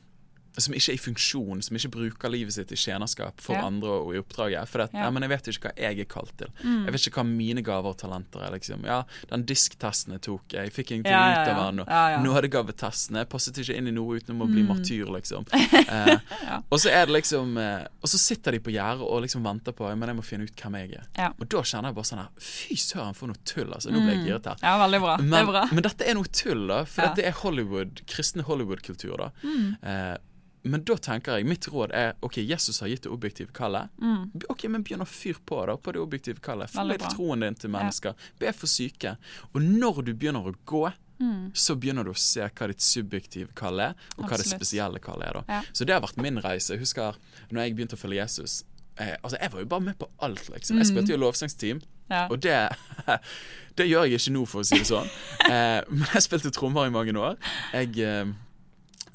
[0.58, 3.66] som ikke er i funksjon, som ikke bruker livet sitt i tjenerskap for Ja.
[3.66, 4.68] andre og i oppdraget.
[4.68, 5.10] For at, Ja.
[5.12, 6.48] men jeg vet jo ikke hva jeg er kalt til.
[6.64, 6.86] Mm.
[6.86, 8.52] Jeg vet ikke hva mine gaver og talenter er.
[8.52, 11.86] liksom Ja, Den disktesten jeg tok, jeg fikk ingenting Ja, ut av den.
[11.88, 12.22] Ja.
[12.24, 14.68] Nådegavetesten, jeg passet ikke inn i noe utenom å bli Mm.
[14.68, 15.46] martyr, liksom.
[15.86, 16.62] Eh, Ja.
[16.72, 19.72] Og så er det liksom eh, Og så sitter de på gjerdet og liksom venter
[19.74, 21.34] på Men jeg må finne ut hvem jeg er.
[21.40, 23.90] Og da kjenner jeg bare sånn her Fy søren, for noe tull, altså.
[23.92, 24.26] Nå ble jeg Mm.
[24.28, 24.56] giret her.
[24.64, 25.18] Ja, veldig bra.
[25.18, 25.66] det er bra.
[25.72, 26.84] men dette er noe tull, da.
[26.86, 29.18] For at er Hollywood, kristen Hollywood-kultur.
[29.18, 29.78] da Mm.
[29.84, 30.18] eh,
[30.66, 33.90] Men da tenker jeg, mitt råd er OK, Jesus har gitt det objektive kallet.
[34.02, 34.32] Mm.
[34.50, 36.74] Ok, men Begynn å fyre på da, på det objektive kallet.
[36.74, 37.10] Bra.
[37.14, 38.14] troen din til mennesker.
[38.40, 39.18] Be for syke.
[39.54, 41.52] Og når du begynner å gå, Mm.
[41.56, 45.30] så begynner du å se hva ditt subjektive kall er, og hva det spesielle kallet
[45.30, 45.34] er.
[45.34, 45.62] da Ja.
[45.72, 46.74] Så det har vært min reise.
[46.74, 47.16] Jeg husker
[47.52, 48.64] når jeg begynte å følge Jesus.
[48.98, 50.76] Eh, altså Jeg var jo bare med på alt, liksom.
[50.78, 50.92] Jeg Mm.
[50.92, 52.28] spilte jo lovsangsteam, Ja.
[52.28, 52.70] og det
[53.78, 55.08] Det gjør jeg ikke nå, for å si det sånn.
[55.52, 57.38] Eh, men jeg spilte trommer i mange år.
[57.74, 58.26] Jeg eh,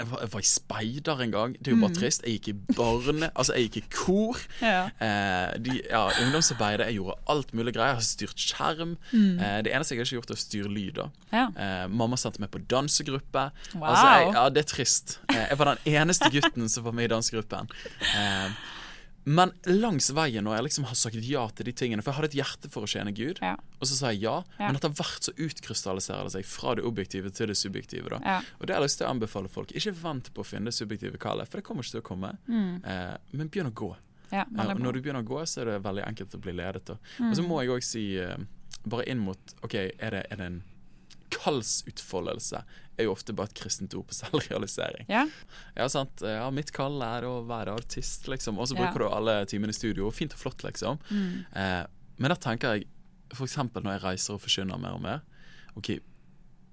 [0.00, 1.52] jeg var, jeg var i speider en gang.
[1.58, 1.98] Det er jo bare Mm.
[2.00, 2.22] trist.
[2.26, 3.28] Jeg gikk i barne...
[3.36, 4.40] Altså, jeg gikk i kor.
[4.64, 4.80] Ja.
[5.00, 6.86] Eh, de, ja, ungdomsarbeidet.
[6.88, 7.92] Jeg gjorde alt mulig greier.
[7.94, 8.96] Jeg har styrt skjerm.
[9.12, 9.38] Mm.
[9.38, 11.10] Eh, det eneste jeg ikke har gjort, er å styre lyder.
[11.32, 11.46] ja.
[11.56, 13.46] eh, Mamma sendte meg på dansegruppe.
[13.74, 13.88] Wow.
[13.92, 15.18] Altså, jeg, ja, det er trist.
[15.30, 17.68] Eh, jeg var den eneste gutten som var med i dansegruppen.
[18.16, 18.50] Eh,
[19.24, 22.28] men langs veien når jeg liksom har sagt ja til de tingene For jeg hadde
[22.30, 23.56] et hjerte for å tjene Gud, Ja.
[23.80, 24.38] og så sa jeg ja.
[24.58, 24.66] Ja.
[24.70, 28.08] Men etter hvert så utkrystalliserer det seg fra det objektive til det subjektive.
[28.24, 28.38] Ja.
[28.58, 29.72] Og det har jeg lyst til å anbefale folk.
[29.76, 32.32] Ikke vent på å finne det subjektive kallet, for det kommer ikke til å komme.
[32.48, 32.80] Mm.
[32.84, 33.90] Eh, men begynn å gå.
[34.32, 34.46] ja.
[34.46, 36.96] Eh, og når du begynner å gå, så er det veldig enkelt å bli ledet.
[37.18, 37.30] Mm.
[37.30, 38.36] Og så må jeg òg si, eh,
[38.86, 40.62] bare inn mot OK, er det, er det en
[41.40, 42.62] kallsutfoldelse?
[43.00, 45.06] Er jo ofte bare et kristent ord på selvrealisering.
[45.08, 45.24] Ja.
[45.76, 46.20] Ja, sant.
[46.26, 48.58] Ja, mitt kall er å være artist, liksom.
[48.60, 48.84] Og så Ja.
[48.86, 50.10] bruker du alle timene i studio.
[50.10, 50.98] Fint og flott, liksom.
[51.10, 51.46] Mm.
[51.56, 51.86] Eh,
[52.18, 52.86] men da tenker jeg,
[53.30, 55.20] eksempel når jeg reiser og forsyner mer og mer
[55.78, 55.90] OK,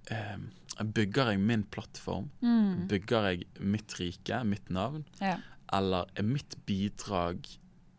[0.09, 0.37] eh,
[0.83, 2.29] bygger jeg min plattform?
[2.41, 2.87] Mm.
[2.89, 5.05] Bygger jeg mitt rike, mitt navn?
[5.21, 5.37] Ja.
[5.71, 7.45] Eller er mitt bidrag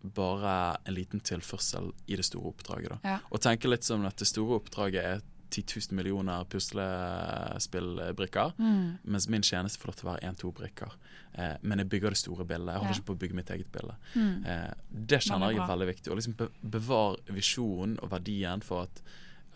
[0.02, 2.88] bare en liten tilførsel i det store oppdraget?
[2.90, 2.98] da?
[3.04, 3.18] Ja.
[3.32, 8.98] Og tenke litt som at det store oppdraget er 10 000 millioner puslespillbrikker, Mm.
[9.04, 10.92] mens min tjeneste får lov til å være én-to brikker.
[11.34, 12.68] Eh, men jeg bygger det store bildet.
[12.74, 13.00] Jeg holder Ja.
[13.00, 13.94] ikke på å bygge mitt eget bilde.
[14.14, 14.44] Mm.
[14.46, 16.12] Eh, det kjenner jeg er veldig viktig.
[16.12, 19.02] Å liksom be bevare visjonen og verdien for at,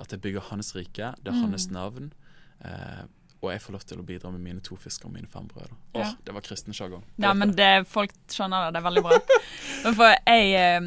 [0.00, 1.50] at jeg bygger hans rike, det er Mm.
[1.50, 2.12] hans navn.
[2.64, 3.04] Eh,
[3.42, 5.66] og jeg får lov til å bidra med mine to fisker og mine fem brød.
[5.68, 5.76] da.
[5.98, 6.12] Åh, Ja.
[6.24, 7.02] det var kristen sjargong.
[7.18, 8.74] Ja, men det, folk skjønner det.
[8.76, 9.18] Det er veldig bra.
[9.84, 10.80] Men For jeg, eh,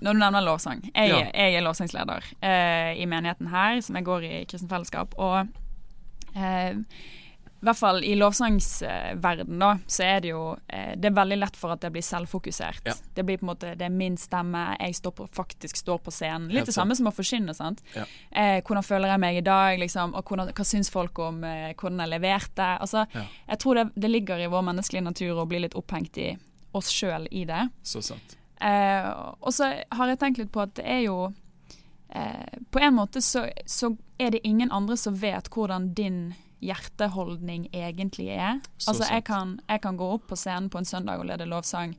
[0.00, 1.18] når du nevner lovsang Jeg, Ja.
[1.34, 5.14] jeg er lovsangsleder eh, i menigheten her, som jeg går i kristen fellesskap.
[5.18, 5.48] Og
[6.36, 6.74] eh,
[7.60, 11.56] i hvert fall i lovsangsverden da, så er det jo eh, Det er veldig lett
[11.58, 12.84] for at det blir selvfokusert.
[12.86, 12.94] Ja.
[13.14, 16.14] Det blir på en måte Det er min stemme, jeg står på, faktisk står på
[16.14, 16.48] scenen.
[16.54, 17.54] Litt det samme som å forkynne.
[17.54, 17.82] sant?
[17.96, 18.04] Ja.
[18.30, 21.74] Eh, hvordan føler jeg meg i dag, liksom, og hvordan, hva syns folk om eh,
[21.74, 22.68] hvordan jeg leverte?
[22.78, 23.24] Altså, Ja.
[23.48, 26.36] Jeg tror det, det ligger i vår menneskelige natur å bli litt opphengt i
[26.76, 27.68] oss sjøl i det.
[27.82, 28.36] Så sant.
[28.60, 29.08] Eh,
[29.40, 31.32] og så har jeg tenkt litt på at det er jo
[32.10, 37.68] eh, På en måte så, så er det ingen andre som vet hvordan din hjerteholdning
[37.72, 38.60] egentlig er.
[38.78, 41.46] Så altså jeg kan, jeg kan gå opp på scenen på en søndag og lede
[41.46, 41.94] lovsang,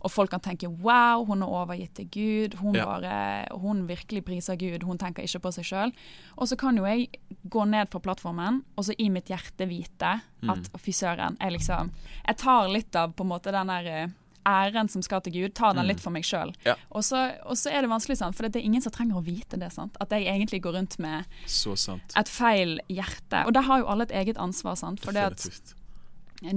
[0.00, 2.84] og folk kan tenke 'wow, hun er overgitt til Gud', hun, Ja.
[2.86, 5.92] bare, hun virkelig priser Gud, hun tenker ikke på seg sjøl.
[6.38, 7.08] Og så kan jo jeg
[7.50, 10.50] gå ned fra plattformen og så i mitt hjerte vite Mm.
[10.50, 11.90] at fy søren, jeg liksom
[12.26, 14.08] Jeg tar litt av på en måte den der eh,
[14.50, 15.88] æren som skal til Gud, ta den Mm.
[15.88, 16.54] litt for meg sjøl.
[16.66, 16.74] Ja.
[16.92, 18.34] Og, så- og så er det vanskelig, sant?
[18.36, 19.72] for det er ingen som trenger å vite det.
[19.72, 19.96] sant?
[20.00, 22.12] At jeg egentlig går rundt med Så sant.
[22.16, 23.46] et feil hjerte.
[23.46, 24.76] Og der har jo alle et eget ansvar.
[24.76, 25.00] sant?
[25.00, 25.74] For det at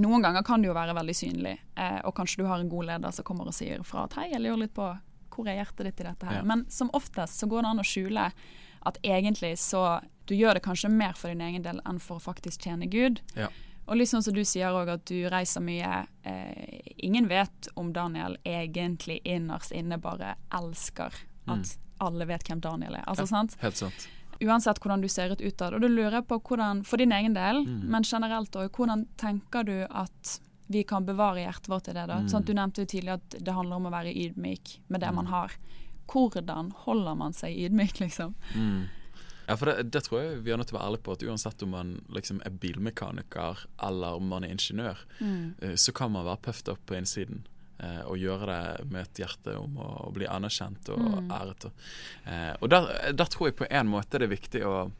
[0.00, 2.86] noen ganger kan det jo være veldig synlig, eh, og kanskje du har en god
[2.86, 4.98] leder som kommer og sier fra at hei, jeg lurer litt på
[5.34, 6.36] hvor er hjertet ditt i dette her.
[6.36, 6.42] Ja.
[6.42, 8.32] Men som oftest så går det an å skjule
[8.86, 12.22] at egentlig så Du gjør det kanskje mer for din egen del enn for å
[12.22, 13.20] faktisk tjene Gud.
[13.36, 13.48] Ja.
[13.88, 16.06] Og litt sånn som du sier òg, at du reiser mye.
[16.24, 21.12] Eh, ingen vet om Daniel egentlig innerst inne bare elsker
[21.46, 23.04] at alle vet hvem Daniel er.
[23.06, 23.30] Altså, Mm.
[23.30, 23.36] Ja.
[23.36, 23.56] sant?
[23.60, 24.08] Helt sant.
[24.40, 25.74] uansett hvordan du ser ut utad.
[25.74, 27.84] Og da lurer jeg på hvordan, for din egen del, Mm.
[27.88, 32.06] men generelt òg, hvordan tenker du at vi kan bevare hjertet vårt i det?
[32.08, 32.18] da?
[32.20, 32.28] Mm.
[32.28, 35.14] Sånn, du nevnte jo tidligere at det handler om å være ydmyk med det Mm.
[35.14, 35.50] man har.
[36.08, 38.34] Hvordan holder man seg ydmyk, liksom?
[38.54, 38.86] Mm.
[39.48, 41.22] Ja, for det, det tror jeg vi er nødt til å være ærlige på, at
[41.28, 45.76] uansett om man liksom er bilmekaniker eller om man er ingeniør, mm.
[45.76, 47.44] så kan man være puffed up på innsiden.
[47.82, 51.30] eh, og gjøre det med et hjerte om å, å bli anerkjent og Mm.
[51.34, 51.64] æret.
[51.66, 51.72] Og,
[52.30, 54.90] eh, og der, der tror jeg på en måte det er viktig å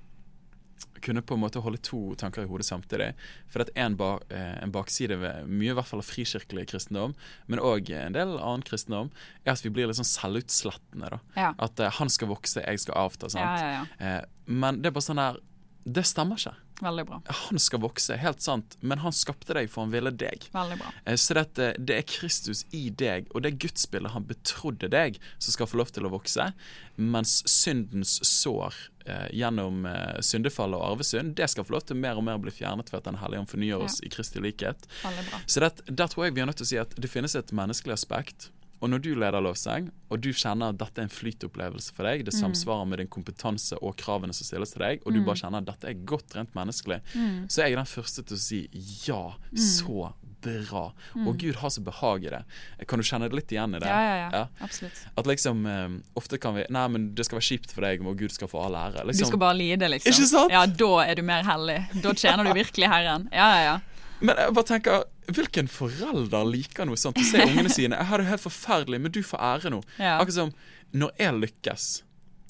[1.04, 3.10] kunne på en måte holde to tanker i hodet samtidig.
[3.52, 7.16] For at en, ba, eh, en bakside ved mye i hvert fall av frikirkelig kristendom,
[7.50, 9.10] men òg en del annen kristendom,
[9.44, 11.14] er at vi blir litt sånn selvutslettende.
[11.16, 11.20] da.
[11.36, 11.50] Ja.
[11.66, 13.32] At uh, han skal vokse, jeg skal avta.
[13.32, 13.60] sant?
[13.60, 13.84] Ja, ja.
[13.98, 15.42] Eh, men det er bare sånn der
[15.84, 16.54] Det stemmer ikke.
[16.82, 17.18] Veldig bra.
[17.28, 20.46] Han skal vokse, helt sant, men han skapte deg for han ville deg.
[20.52, 20.88] Veldig bra.
[21.04, 25.54] Eh, Så dette, det er Kristus i deg, og det gudsbildet han betrodde deg, som
[25.54, 26.48] skal få lov til å vokse,
[26.96, 28.74] mens syndens sår
[29.06, 32.44] eh, gjennom eh, syndefallet og arvesynd, det skal få lov til mer og mer å
[32.46, 34.88] bli fjernet ved at Den hellige ånd fornyer oss i Kristi likhet.
[35.04, 35.44] Veldig bra.
[35.46, 37.54] Så det, der tror jeg vi er nødt til å si at det finnes et
[37.54, 38.50] menneskelig aspekt.
[38.84, 42.26] Og når du leder lovsang, og du kjenner at dette er en flytopplevelse for deg,
[42.26, 45.64] det samsvarer med din kompetanse og kravene som stilles til deg, og du bare kjenner
[45.64, 47.00] at dette er godt rent menneskelig,
[47.48, 48.60] så er jeg den første til å si
[49.06, 49.22] ja,
[49.56, 50.10] så
[50.44, 50.82] bra.
[51.24, 52.42] Og Gud har så behag i det.
[52.90, 53.88] Kan du kjenne det litt igjen i det?
[53.88, 54.28] Ja, ja, ja.
[54.42, 54.64] Ja.
[54.66, 54.98] Absolutt.
[55.16, 58.18] At liksom eh, Ofte kan vi Nei, men det skal være kjipt for deg, og
[58.20, 59.06] Gud skal få all ære.
[59.06, 59.30] Du Liksom.
[59.32, 60.12] skal bare lide, liksom.
[60.12, 60.52] Ikke sant?
[60.52, 61.78] Ja, da er du mer hellig.
[62.04, 63.24] Da tjener du virkelig Herren.
[63.32, 63.74] Ja, ja, ja.
[64.20, 67.16] Men jeg bare tenker Hvilken forelder liker noe sånt?
[67.18, 69.78] Å se ungene sine Jeg har det helt forferdelig, men du får ære nå.
[69.98, 70.18] Ja.
[70.20, 70.52] Akkurat som
[70.94, 71.84] når jeg lykkes,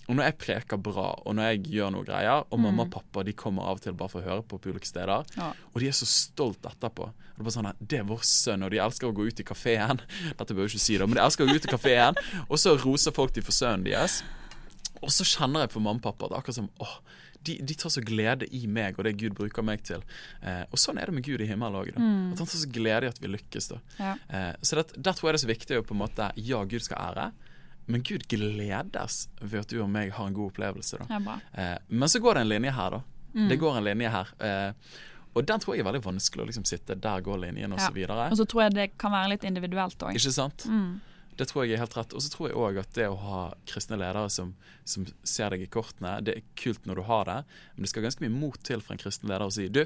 [0.05, 3.23] og når jeg preker bra, og når jeg gjør noe greier, og mamma og pappa
[3.25, 5.39] de kommer av og til bare for å høre på på ulike steder, Mm.
[5.41, 5.47] Ja.
[5.73, 7.07] og de er så stolt etterpå.
[7.09, 9.41] Og Det er bare sånn det er vår sønn, og de elsker å gå ut
[9.41, 10.03] i kafeen.
[10.37, 12.59] Dette bør jeg ikke si, da, men de elsker å gå ut i kafeen, og
[12.61, 14.19] så roser folk de for sønnen deres.
[15.01, 16.99] Og så kjenner jeg på mamma og pappa at det er akkurat som åh,
[17.45, 20.03] de, de tar så glede i meg og det Gud bruker meg til.
[20.43, 21.91] Eh, og sånn er det med Gud i himmelen òg.
[21.95, 23.69] At han tar så glede i at vi lykkes.
[23.75, 23.79] da.
[24.01, 24.15] Ja.
[24.29, 26.63] Eh, så det, der tror jeg det er så viktig å på en måte Ja,
[26.65, 27.31] Gud skal ære,
[27.87, 30.99] men Gud gledes ved at du og meg har en god opplevelse.
[31.05, 31.19] da.
[31.19, 31.39] Ja.
[31.53, 33.03] Eh, men så går det en linje her, da.
[33.35, 33.49] Mm.
[33.51, 34.29] Det går en linje her.
[34.39, 34.73] Eh,
[35.35, 37.89] og den tror jeg er veldig vanskelig å liksom sitte Der går linjen, og Ja.
[37.89, 38.29] så videre.
[38.31, 40.15] Og så tror jeg det kan være litt individuelt òg.
[40.15, 40.65] Ikke sant?
[40.71, 41.01] Mm.
[41.39, 42.15] Det tror jeg er helt rett.
[42.15, 44.55] Og så tror jeg òg at det å ha kristne ledere som,
[44.89, 47.41] som ser deg i kortene, det er kult når du har det,
[47.75, 49.85] men det skal ganske mye mot til for en kristen leder å si du,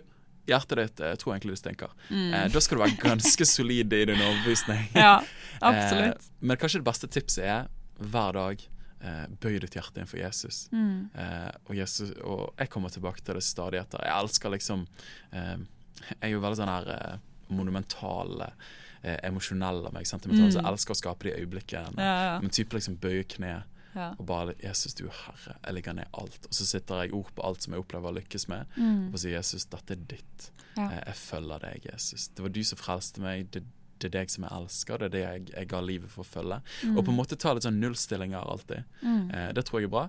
[0.49, 1.95] hjertet ditt eh, jeg tror egentlig det stinker.
[2.09, 4.89] Eh, da skal du være ganske solid i din overbevisning.
[4.93, 4.99] Mm.
[5.05, 5.15] Ja,
[5.61, 6.27] absolutt.
[6.29, 8.67] Eh, men kanskje det beste tipset er hver dag
[9.03, 10.67] eh, bøy ditt hjerte inn for Jesus.
[10.73, 11.09] Mm.
[11.15, 12.13] Eh, og Jesus.
[12.25, 14.05] Og jeg kommer tilbake til det stadig etter.
[14.07, 14.87] Jeg elsker liksom
[15.33, 15.57] eh,
[16.05, 18.45] Jeg er jo veldig sånn her monumental,
[19.03, 20.07] eh, emosjonell av meg.
[20.07, 20.51] Sentimental.
[20.53, 21.93] Så jeg elsker å skape de øyeblikkene.
[21.95, 21.99] Mm.
[22.05, 22.39] Ja, ja.
[22.41, 23.63] Men type liksom bøye kne
[23.99, 25.57] og bare Jesus, du er herre.
[25.65, 26.45] Jeg legger ned alt.
[26.47, 29.09] Og så sitter jeg ord på alt som jeg opplever å lykkes med, Mm.
[29.13, 30.51] og sier Jesus, dette er ditt.
[30.77, 32.29] Eh, Jeg følger deg, Jesus.
[32.29, 33.51] Det var du som frelste meg.
[33.51, 33.67] Det er
[34.03, 36.29] det er deg som jeg elsker, det er det jeg, jeg ga livet for å
[36.29, 36.61] følge.
[36.83, 36.97] Mm.
[36.97, 38.87] Og på en måte ta litt sånn nullstillinger alltid.
[39.05, 40.05] Eh, det tror jeg er bra.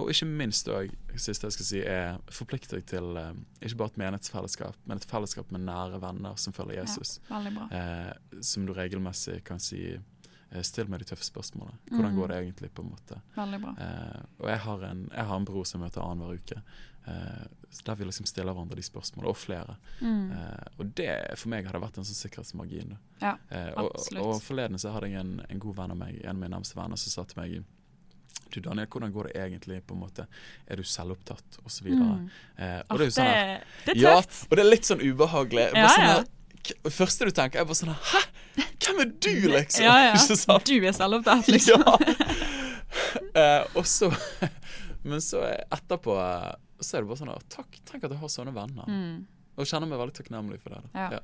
[0.00, 3.30] Og ikke minst òg, siste jeg skal si, er forplikt deg til eh,
[3.62, 7.18] ikke bare et menighetsfellesskap, men et fellesskap med nære venner som følger Jesus.
[7.28, 7.68] Ja, veldig bra.
[7.78, 9.94] Eh, som du regelmessig kan si
[10.62, 11.78] Still meg de tøffe spørsmålene.
[11.90, 12.16] Hvordan Mm.
[12.20, 12.70] går det egentlig?
[12.74, 13.74] på en måte Veldig bra.
[13.80, 16.62] Eh, og jeg har, en, jeg har en bror som møter annenhver uke.
[17.06, 17.46] Eh,
[17.84, 19.76] der vi liksom stiller hverandre de spørsmålene, og flere.
[20.00, 20.30] Mm.
[20.32, 22.96] Eh, og det for meg har det vært en sånn sikkerhetsmargin.
[23.20, 26.30] Ja, Eh, og, og forleden så hadde jeg en, en god venn av meg, en
[26.30, 27.64] av mine nærmeste venner, som sa til meg
[28.54, 29.82] Du Daniel, hvordan går det egentlig?
[29.86, 30.26] på en måte?
[30.68, 31.58] Er du selvopptatt?
[31.64, 32.20] Og så videre.
[32.20, 32.30] Mm.
[32.58, 34.84] Eh, og det er jo sånn her, det, det er ja, og det er litt
[34.86, 35.64] sånn ubehagelig.
[35.72, 36.24] Bare Ja, sånn ja.
[36.72, 38.22] Det første du tenker, er bare sånn Hæ?
[38.84, 39.84] Hvem er du, liksom?
[39.84, 40.12] Ja, ja.
[40.16, 40.68] Ikke sant?
[40.68, 41.84] Du er selvopptatt, liksom.
[41.84, 41.96] Ja.
[43.42, 44.10] eh, og så
[45.04, 46.14] Men så etterpå
[46.84, 48.88] så er det bare sånn Takk, tenk at jeg har sånne venner.
[48.88, 49.24] Mm.
[49.54, 50.82] Og kjenner meg veldig takknemlig for det.
[50.92, 51.04] da.
[51.14, 51.20] Ja.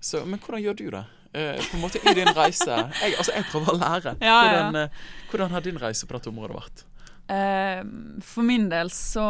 [0.00, 1.04] Så, men hvordan gjør du det?
[1.36, 4.12] Eh, på en måte I din reise Jeg, altså, jeg prøver å lære.
[4.22, 4.52] Ja, ja.
[4.52, 6.84] Hvordan, eh, hvordan har din reise på dette området vært?
[7.28, 7.80] Eh,
[8.22, 9.24] for min del så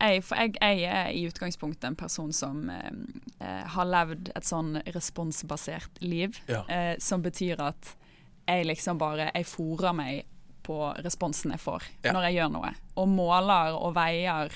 [0.00, 2.88] jeg, For jeg, jeg er i utgangspunktet en person som eh,
[3.44, 6.38] eh, har levd et sånn responsbasert liv.
[6.48, 6.62] Ja.
[6.98, 7.94] som betyr at
[8.48, 10.24] jeg liksom bare Jeg fòrer meg
[10.64, 12.12] på responsen jeg får Ja.
[12.12, 12.72] når jeg gjør noe.
[12.96, 14.52] Og måler og veier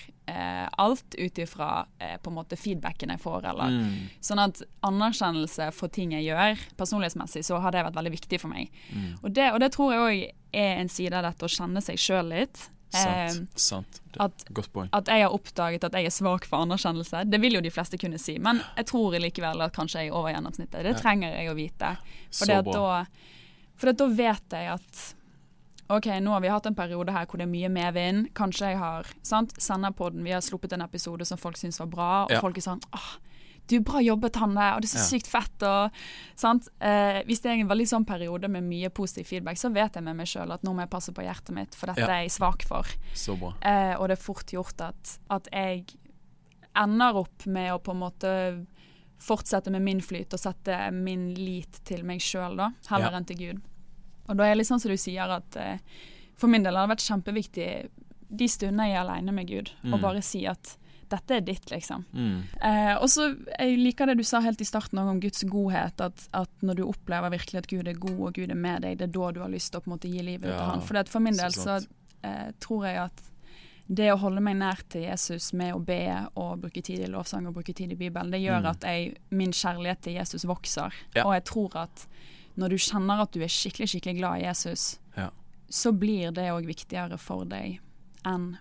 [0.80, 3.48] alt ut ifra eh, på en måte feedbacken jeg får.
[3.52, 3.78] Eller.
[3.78, 4.10] Mm.
[4.24, 8.52] Sånn at anerkjennelse for ting jeg gjør, personlighetsmessig, så har det vært veldig viktig for
[8.52, 8.70] meg.
[8.92, 9.10] Mm.
[9.22, 12.00] Og det, og det tror jeg òg er en side av dette å kjenne seg
[12.00, 12.68] sjøl litt.
[12.92, 13.48] Sant.
[13.56, 14.00] sant.
[14.12, 14.44] Eh, at-.
[14.92, 17.24] At jeg har oppdaget at jeg er svak for anerkjennelse.
[17.30, 20.18] Det vil jo de fleste kunne si, men jeg tror likevel at kanskje jeg er
[20.18, 20.84] over gjennomsnittet.
[20.84, 21.94] Det trenger jeg å vite.
[22.52, 22.92] Da,
[23.80, 25.02] for da vet jeg at
[25.96, 28.30] OK, nå har vi hatt en periode her hvor det er mye medvind.
[28.38, 29.52] Kanskje jeg har sant?
[29.60, 32.40] Senderpodden, vi har sluppet en episode som folk syns var bra, og Ja.
[32.40, 33.10] folk er sånn åh,
[33.68, 35.18] du, bra jobbet, Hanne, og det er så Ja.
[35.18, 35.62] sykt fett.
[35.62, 35.90] Og,
[36.34, 36.68] sant?
[36.80, 40.02] Eh, hvis det er en veldig sånn periode med mye positiv feedback, så vet jeg
[40.02, 42.06] med meg sjøl at nå må jeg passe på hjertet mitt, for dette Ja.
[42.08, 42.82] er jeg svak for.
[43.14, 43.54] Så bra.
[43.62, 45.86] Eh, og det er fort gjort at, at jeg
[46.74, 48.66] ender opp med å på en måte
[49.20, 53.16] fortsette med min flyt og sette min lit til meg sjøl, da, heller Ja.
[53.18, 53.62] enn til Gud.
[54.32, 55.78] Og da er det litt sånn som du sier, at eh,
[56.40, 57.68] for min del har det vært kjempeviktig
[58.32, 59.98] de stundene jeg er aleine med Gud, Mm.
[60.00, 60.78] bare si at
[61.12, 62.06] dette er ditt, liksom.
[62.16, 62.38] Mm.
[62.64, 63.26] Eh, og så
[63.58, 66.00] Jeg liker det du sa helt i starten om Guds godhet.
[66.00, 68.96] At, at når du opplever virkelig at Gud er god og Gud er med deg,
[68.96, 70.70] det er da du har lyst til å på en måte gi livet Ja, til
[70.70, 70.80] han.
[70.80, 71.86] For for min del så så
[72.24, 73.20] eh, tror jeg at
[73.92, 76.00] det å holde meg nær til Jesus med å be
[76.40, 78.70] og bruke tid i lovsang og bruke tid i Bibelen, det gjør Mm.
[78.70, 80.92] at jeg, min kjærlighet til Jesus vokser.
[81.14, 81.24] Ja.
[81.26, 82.06] Og jeg tror at
[82.60, 85.30] når du kjenner at du er skikkelig skikkelig glad i Jesus, Ja.
[85.70, 87.80] så blir det òg viktigere for deg
[88.28, 88.56] enn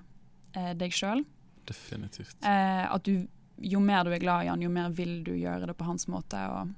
[0.56, 1.26] eh, deg sjøl.
[1.68, 2.36] Definitivt.
[2.44, 3.28] Eh, at du,
[3.62, 6.08] jo mer du er glad i han, jo mer vil du gjøre det på hans
[6.08, 6.40] måte.
[6.50, 6.72] Og,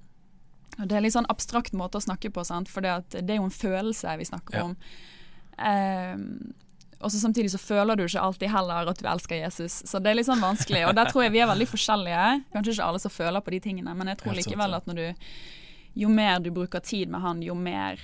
[0.80, 2.70] og Det er en litt sånn abstrakt måte å snakke på, sant?
[2.70, 2.92] for det,
[3.24, 4.64] er jo en følelse vi snakker Ja.
[4.66, 4.76] om.
[5.58, 6.18] Eh,
[7.04, 10.12] og så Samtidig så føler du ikke alltid heller at du elsker Jesus, så det
[10.14, 10.86] er litt sånn vanskelig.
[10.88, 12.28] Og der tror jeg vi er veldig forskjellige.
[12.54, 15.08] Kanskje ikke alle som føler på de tingene, men jeg tror likevel at når du
[15.94, 18.00] jo mer du bruker tid med han, jo mer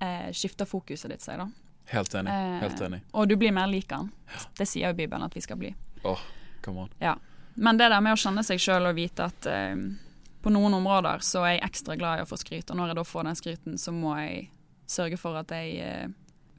[0.00, 1.38] eh, skifter fokuset ditt seg.
[1.38, 1.48] da.
[1.92, 2.32] Helt enig.
[2.32, 3.00] Eh, Helt enig.
[3.12, 4.10] Og du blir mer lik han.
[4.58, 5.74] Det sier jo Bibelen at vi skal bli.
[6.02, 6.20] Oh,
[6.64, 6.90] come on.
[7.00, 7.16] Ja.
[7.54, 9.76] Men det der med å kjenne seg sjøl og vite at eh,
[10.42, 12.98] på noen områder så er jeg ekstra glad i å få skryt, og når jeg
[13.00, 14.48] da får den skryten, så må jeg
[14.86, 16.08] sørge for at jeg, eh,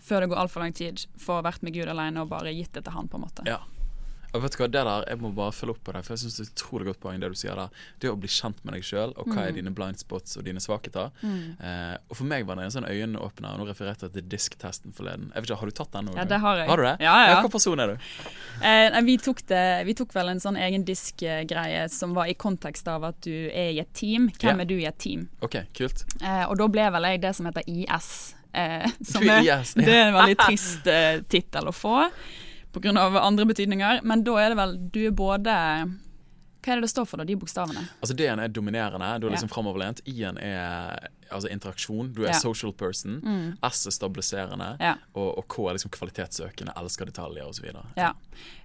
[0.04, 2.84] før det går altfor lang tid, får vært med Gud alene og bare gitt det
[2.88, 3.46] til han, på en måte.
[3.48, 3.60] Ja.
[4.36, 6.24] Og vet du hva, det der, Jeg må bare følge opp på det, for jeg
[6.24, 7.84] synes det er et utrolig godt poeng det du sier der.
[8.02, 10.62] Det å bli kjent med deg sjøl, og hva er dine blind spots og dine
[10.64, 11.14] svakheter.
[11.24, 13.58] Eh, og For meg var det en sånn øyeåpner.
[13.60, 15.32] Nå refererte jeg til disktesten forleden.
[15.34, 16.10] Jeg vet ikke, Har du tatt den?
[16.10, 16.18] nå?
[16.18, 16.70] Ja, det har jeg.
[16.70, 16.96] Har du det?
[17.04, 17.34] Ja, ja.
[17.38, 18.08] Hvilken person er du?
[18.68, 22.88] Eh, vi, tok det, vi tok vel en sånn egen diskgreie som var i kontekst
[22.92, 24.32] av at du er i et team.
[24.38, 24.64] Hvem yeah.
[24.64, 25.28] er du i et team?
[25.46, 26.04] OK, kult.
[26.22, 28.12] Eh, og da ble vel jeg det som heter IS.
[28.58, 28.86] Eh,
[29.22, 32.00] er yes, IS, Det er en veldig trist eh, tittel å få,
[32.74, 33.22] pga.
[33.22, 34.02] andre betydninger.
[34.04, 35.54] Men da er det vel Du er både
[36.64, 37.24] Hva er det det står for, da?
[37.24, 37.80] De bokstavene?
[38.04, 39.54] Altså D-en er dominerende, du er liksom Ja.
[39.56, 40.02] framoverlent.
[40.06, 42.40] I-en er altså interaksjon, du er Ja.
[42.40, 43.22] social person.
[43.64, 44.96] S er stabiliserende, Ja.
[45.16, 47.72] og, og K er liksom kvalitetssøkende, elsker detaljer osv.
[47.96, 48.12] ja.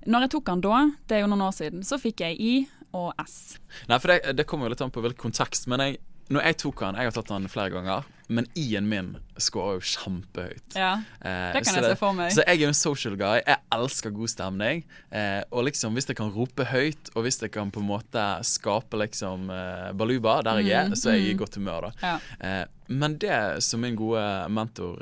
[0.07, 2.69] Når jeg tok den da, det er jo noen år siden, så fikk jeg I
[2.93, 3.59] og S.
[3.89, 6.57] Nei, for det, det kommer jo litt an på hvilken kontekst, men jeg, når jeg
[6.59, 8.05] tok den Jeg har tatt den flere ganger.
[8.29, 10.77] Men I-en min scorer jo kjempehøyt.
[10.77, 12.33] Ja, Eh, det kan jeg se for meg.
[12.35, 13.41] Så jeg er jo en social guy.
[13.47, 14.85] Jeg elsker god stemning.
[15.11, 18.25] Eh, og liksom hvis jeg kan rope høyt, og hvis jeg kan på en måte
[18.45, 21.39] skape liksom eh, baluba der jeg er, Mm, så er jeg i mm.
[21.39, 21.93] godt humør, da.
[22.03, 22.19] Ja.
[22.41, 24.21] Eh, men det som min gode
[24.53, 24.99] mentor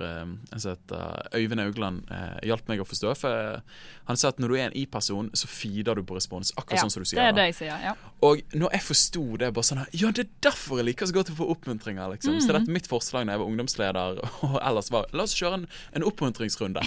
[0.52, 2.02] heter Øyvind Augland
[2.46, 3.62] hjalp meg å forstå For
[4.06, 6.52] han sa at når du er en I-person, så feeder du på respons.
[6.58, 7.18] Akkurat Ja, sånn som du sier.
[7.20, 7.82] det er det jeg sier.
[7.82, 7.94] ja.
[8.22, 11.30] Og når jeg forsto det, bare sånn Ja, det er derfor jeg liker så godt
[11.30, 12.38] å få oppmuntringer, liksom.
[12.40, 15.60] Så dette er mitt forslag da jeg var ungdomsleder og ellers var La oss kjøre
[15.60, 16.84] en, en oppmuntringsrunde.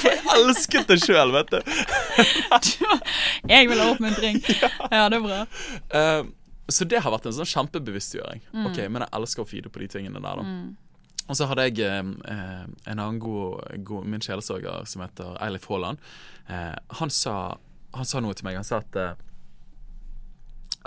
[0.00, 1.60] For jeg elsket det sjøl, vet du.
[3.52, 4.40] Jeg vil ha oppmuntring.
[4.96, 5.42] Ja, det er bra.
[5.92, 6.32] Uh,
[6.68, 8.42] så det har vært en sånn kjempebevisstgjøring.
[8.50, 8.64] Mm.
[8.70, 10.54] Ok, Men jeg elsker å feede på de tingene der, da.
[11.26, 15.66] Og så hadde jeg eh, eh, en annen god, god min kjælesorger som heter Eilif
[15.70, 16.02] Haaland.
[16.46, 17.56] Eh, han, sa,
[17.94, 18.58] han sa noe til meg.
[18.60, 19.16] Han sa at eh,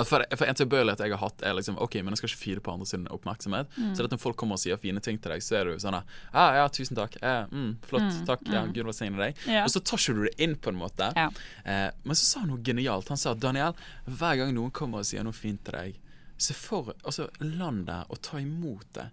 [0.07, 2.63] for, for en tilbøyelighet jeg har hatt, er liksom OK, men jeg skal ikke fire
[2.63, 3.71] på andre sin oppmerksomhet.
[3.97, 5.97] Så at når folk kommer og sier fine ting til deg, så er du sånn
[5.99, 7.17] ah, Ja, tusen takk.
[7.21, 8.21] Eh, mm, flott.
[8.29, 8.45] Takk.
[8.51, 9.41] Ja, Gud velsigne deg.
[9.49, 9.65] Ja.
[9.65, 11.11] Og så tar ikke du det inn, på en måte.
[11.17, 11.29] Ja.
[11.65, 13.09] Eh, men så sa han noe genialt.
[13.11, 15.99] Han sa Daniel, hver gang noen kommer og sier noe fint til deg,
[16.39, 19.09] se for altså land der og ta imot det.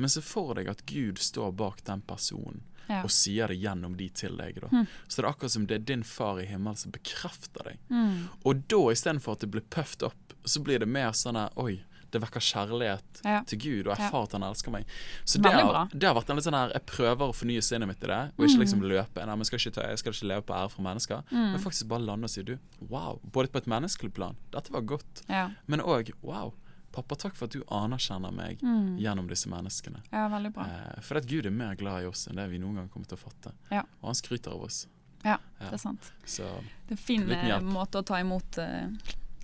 [0.00, 3.02] Men se for deg at Gud står bak den personen Ja.
[3.06, 4.58] og sier det gjennom de til deg.
[4.70, 4.88] Hm.
[5.06, 7.78] Så det er akkurat som det er din far i himmelen som bekrefter deg.
[7.88, 8.26] Mm.
[8.44, 12.20] Og da istedenfor at det blir puffed opp, så blir det mer sånn Oi, det
[12.22, 13.42] vekker kjærlighet Ja.
[13.46, 14.86] til Gud, og jeg erfarer at han elsker meg.
[15.24, 17.88] Så det har, det har vært en litt sånn her Jeg prøver å fornye sinnet
[17.90, 19.26] mitt i det, og ikke liksom løpe.
[19.26, 21.22] Nei, men skal ikke ta, jeg skal ikke leve på ære for mennesker.
[21.30, 21.52] Mm.
[21.52, 22.56] Men faktisk bare lande og si du,
[22.88, 23.20] wow.
[23.22, 24.36] Både på et menneskelig plan.
[24.50, 25.22] Dette var godt.
[25.28, 25.50] Ja.
[25.70, 26.52] Men òg wow.
[26.92, 28.96] Pappa, takk for at du anerkjenner meg Mm.
[28.98, 30.00] gjennom disse menneskene.
[30.10, 30.64] ja, veldig bra.
[30.66, 33.06] Eh, for at Gud er mer glad i oss enn det vi noen gang kommer
[33.06, 33.52] til å fatte.
[33.70, 33.84] Ja.
[34.02, 34.86] Og han skryter av oss.
[35.24, 36.12] Ja, det er sant.
[36.26, 36.42] Så
[36.88, 38.88] Det er en fin eh, måte å ta imot uh,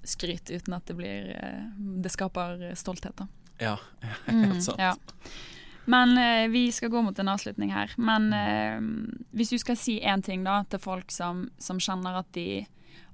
[0.02, 1.70] skryt uten at det blir uh,
[2.02, 3.26] Det skaper stolthet, da.
[3.60, 3.76] ja,
[4.26, 4.78] Mm, helt sant.
[4.78, 4.94] ja.
[5.86, 7.92] Men uh, vi skal gå mot en avslutning her.
[7.96, 8.32] Men
[9.32, 12.66] hvis du skal si én ting da til folk som, som kjenner at de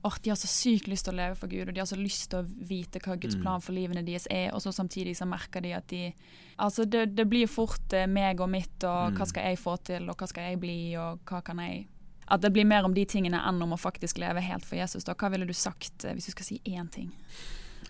[0.04, 1.96] Åh, de har så sykt lyst til å leve for Gud, og de har så
[1.96, 3.42] lyst til å vite hva Guds Mm.
[3.42, 6.12] plan for livene deres er, og så samtidig så merker de at de
[6.58, 9.16] Altså, det, det blir fort eh, meg og mitt, og Mm.
[9.18, 11.86] hva skal jeg få til, og hva skal jeg bli, og hva kan jeg
[12.28, 15.04] At det blir mer om de tingene enn om å faktisk leve helt for Jesus.
[15.04, 15.12] da.
[15.14, 17.12] Hva ville du sagt eh, hvis du skal si én ting?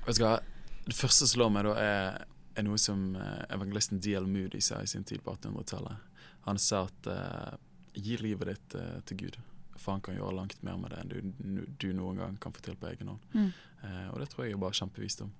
[0.07, 0.41] Vet du hva?
[0.87, 2.25] Det første som slår meg, da, er,
[2.57, 4.27] er noe som eh, evangelisten D.L.
[4.27, 5.97] Moody sa i sin tid på 1800-tallet.
[6.45, 7.57] Han sa at uh,
[7.95, 9.37] gi livet ditt uh, til Gud,
[9.83, 12.63] for han kan gjøre langt mer med det enn du, du noen gang kan få
[12.65, 13.31] til på egen hånd.
[13.35, 13.49] Mm.
[13.83, 15.33] Eh, og det tror jeg er bare kjempevisdom.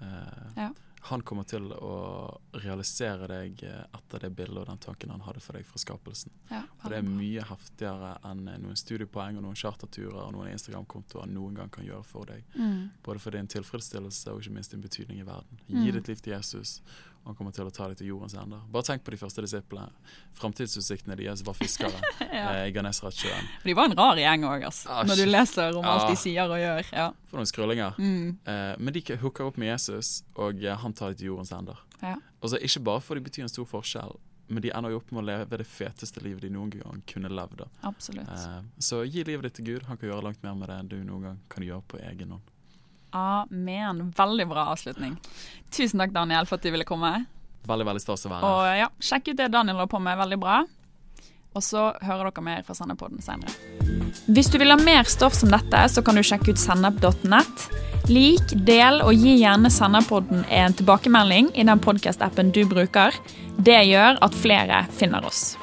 [0.00, 0.72] Eh, Ja.
[1.06, 5.38] Han kommer til å realisere deg eh, etter det bildet og den tanken han hadde
[5.44, 6.32] for deg fra skapelsen.
[6.50, 10.50] Ja, og det er mye heftigere enn eh, noen studiepoeng og noen charterturer og noen
[10.56, 12.42] Instagram-kontoer noen gang kan gjøre for deg.
[12.58, 12.88] Mm.
[13.06, 15.60] Både for din tilfredsstillelse og ikke minst din betydning i verden.
[15.68, 15.92] Gi Mm.
[16.00, 16.80] ditt liv til Jesus,
[17.26, 18.60] han kommer til å ta deg til jordens ender.
[18.70, 19.90] Bare tenk på de første disiplene.
[20.38, 22.50] Framtidsutsiktene deres var fiskere Ja.
[22.52, 23.48] eh, i Ganesratsjøen.
[23.64, 24.88] De var en rar gjeng òg, altså.
[24.92, 26.10] Ah, Når du leser om alt Ah.
[26.10, 26.92] de sier og gjør.
[26.92, 27.08] Ja.
[27.30, 27.96] For noen skrullinger.
[27.98, 28.38] Mm.
[28.46, 31.78] Eh, men de hooker opp med Jesus, og eh, han tar dem til jordens ender.
[32.02, 32.16] Ja.
[32.42, 34.16] Og så Ikke bare for de betyr en stor forskjell,
[34.48, 37.28] men de ender jo opp med å leve det feteste livet de noen gang kunne
[37.32, 37.64] levd.
[37.82, 38.28] Absolutt.
[38.28, 39.88] Eh, så gi livet ditt til Gud.
[39.88, 42.30] Han kan gjøre langt mer med det enn du noen gang kan gjøre på egen
[42.36, 42.52] hånd.
[43.16, 44.10] Amen.
[44.16, 45.16] Veldig bra avslutning.
[45.72, 47.12] Tusen takk, Daniel, for at du ville komme.
[47.66, 48.56] Veldig veldig stas å være her.
[48.56, 50.18] Og ja, Sjekk ut det Daniel holder på med.
[50.20, 50.58] Veldig bra.
[51.56, 53.54] Og så hører dere mer fra Sennepodden senere.
[54.28, 57.68] Hvis du vil ha mer stoff som dette, så kan du sjekke ut sennep.nett.
[58.12, 63.16] Lik, del og gi gjerne Sennepodden en tilbakemelding i den podkast-appen du bruker.
[63.56, 65.54] Det gjør at flere finner oss.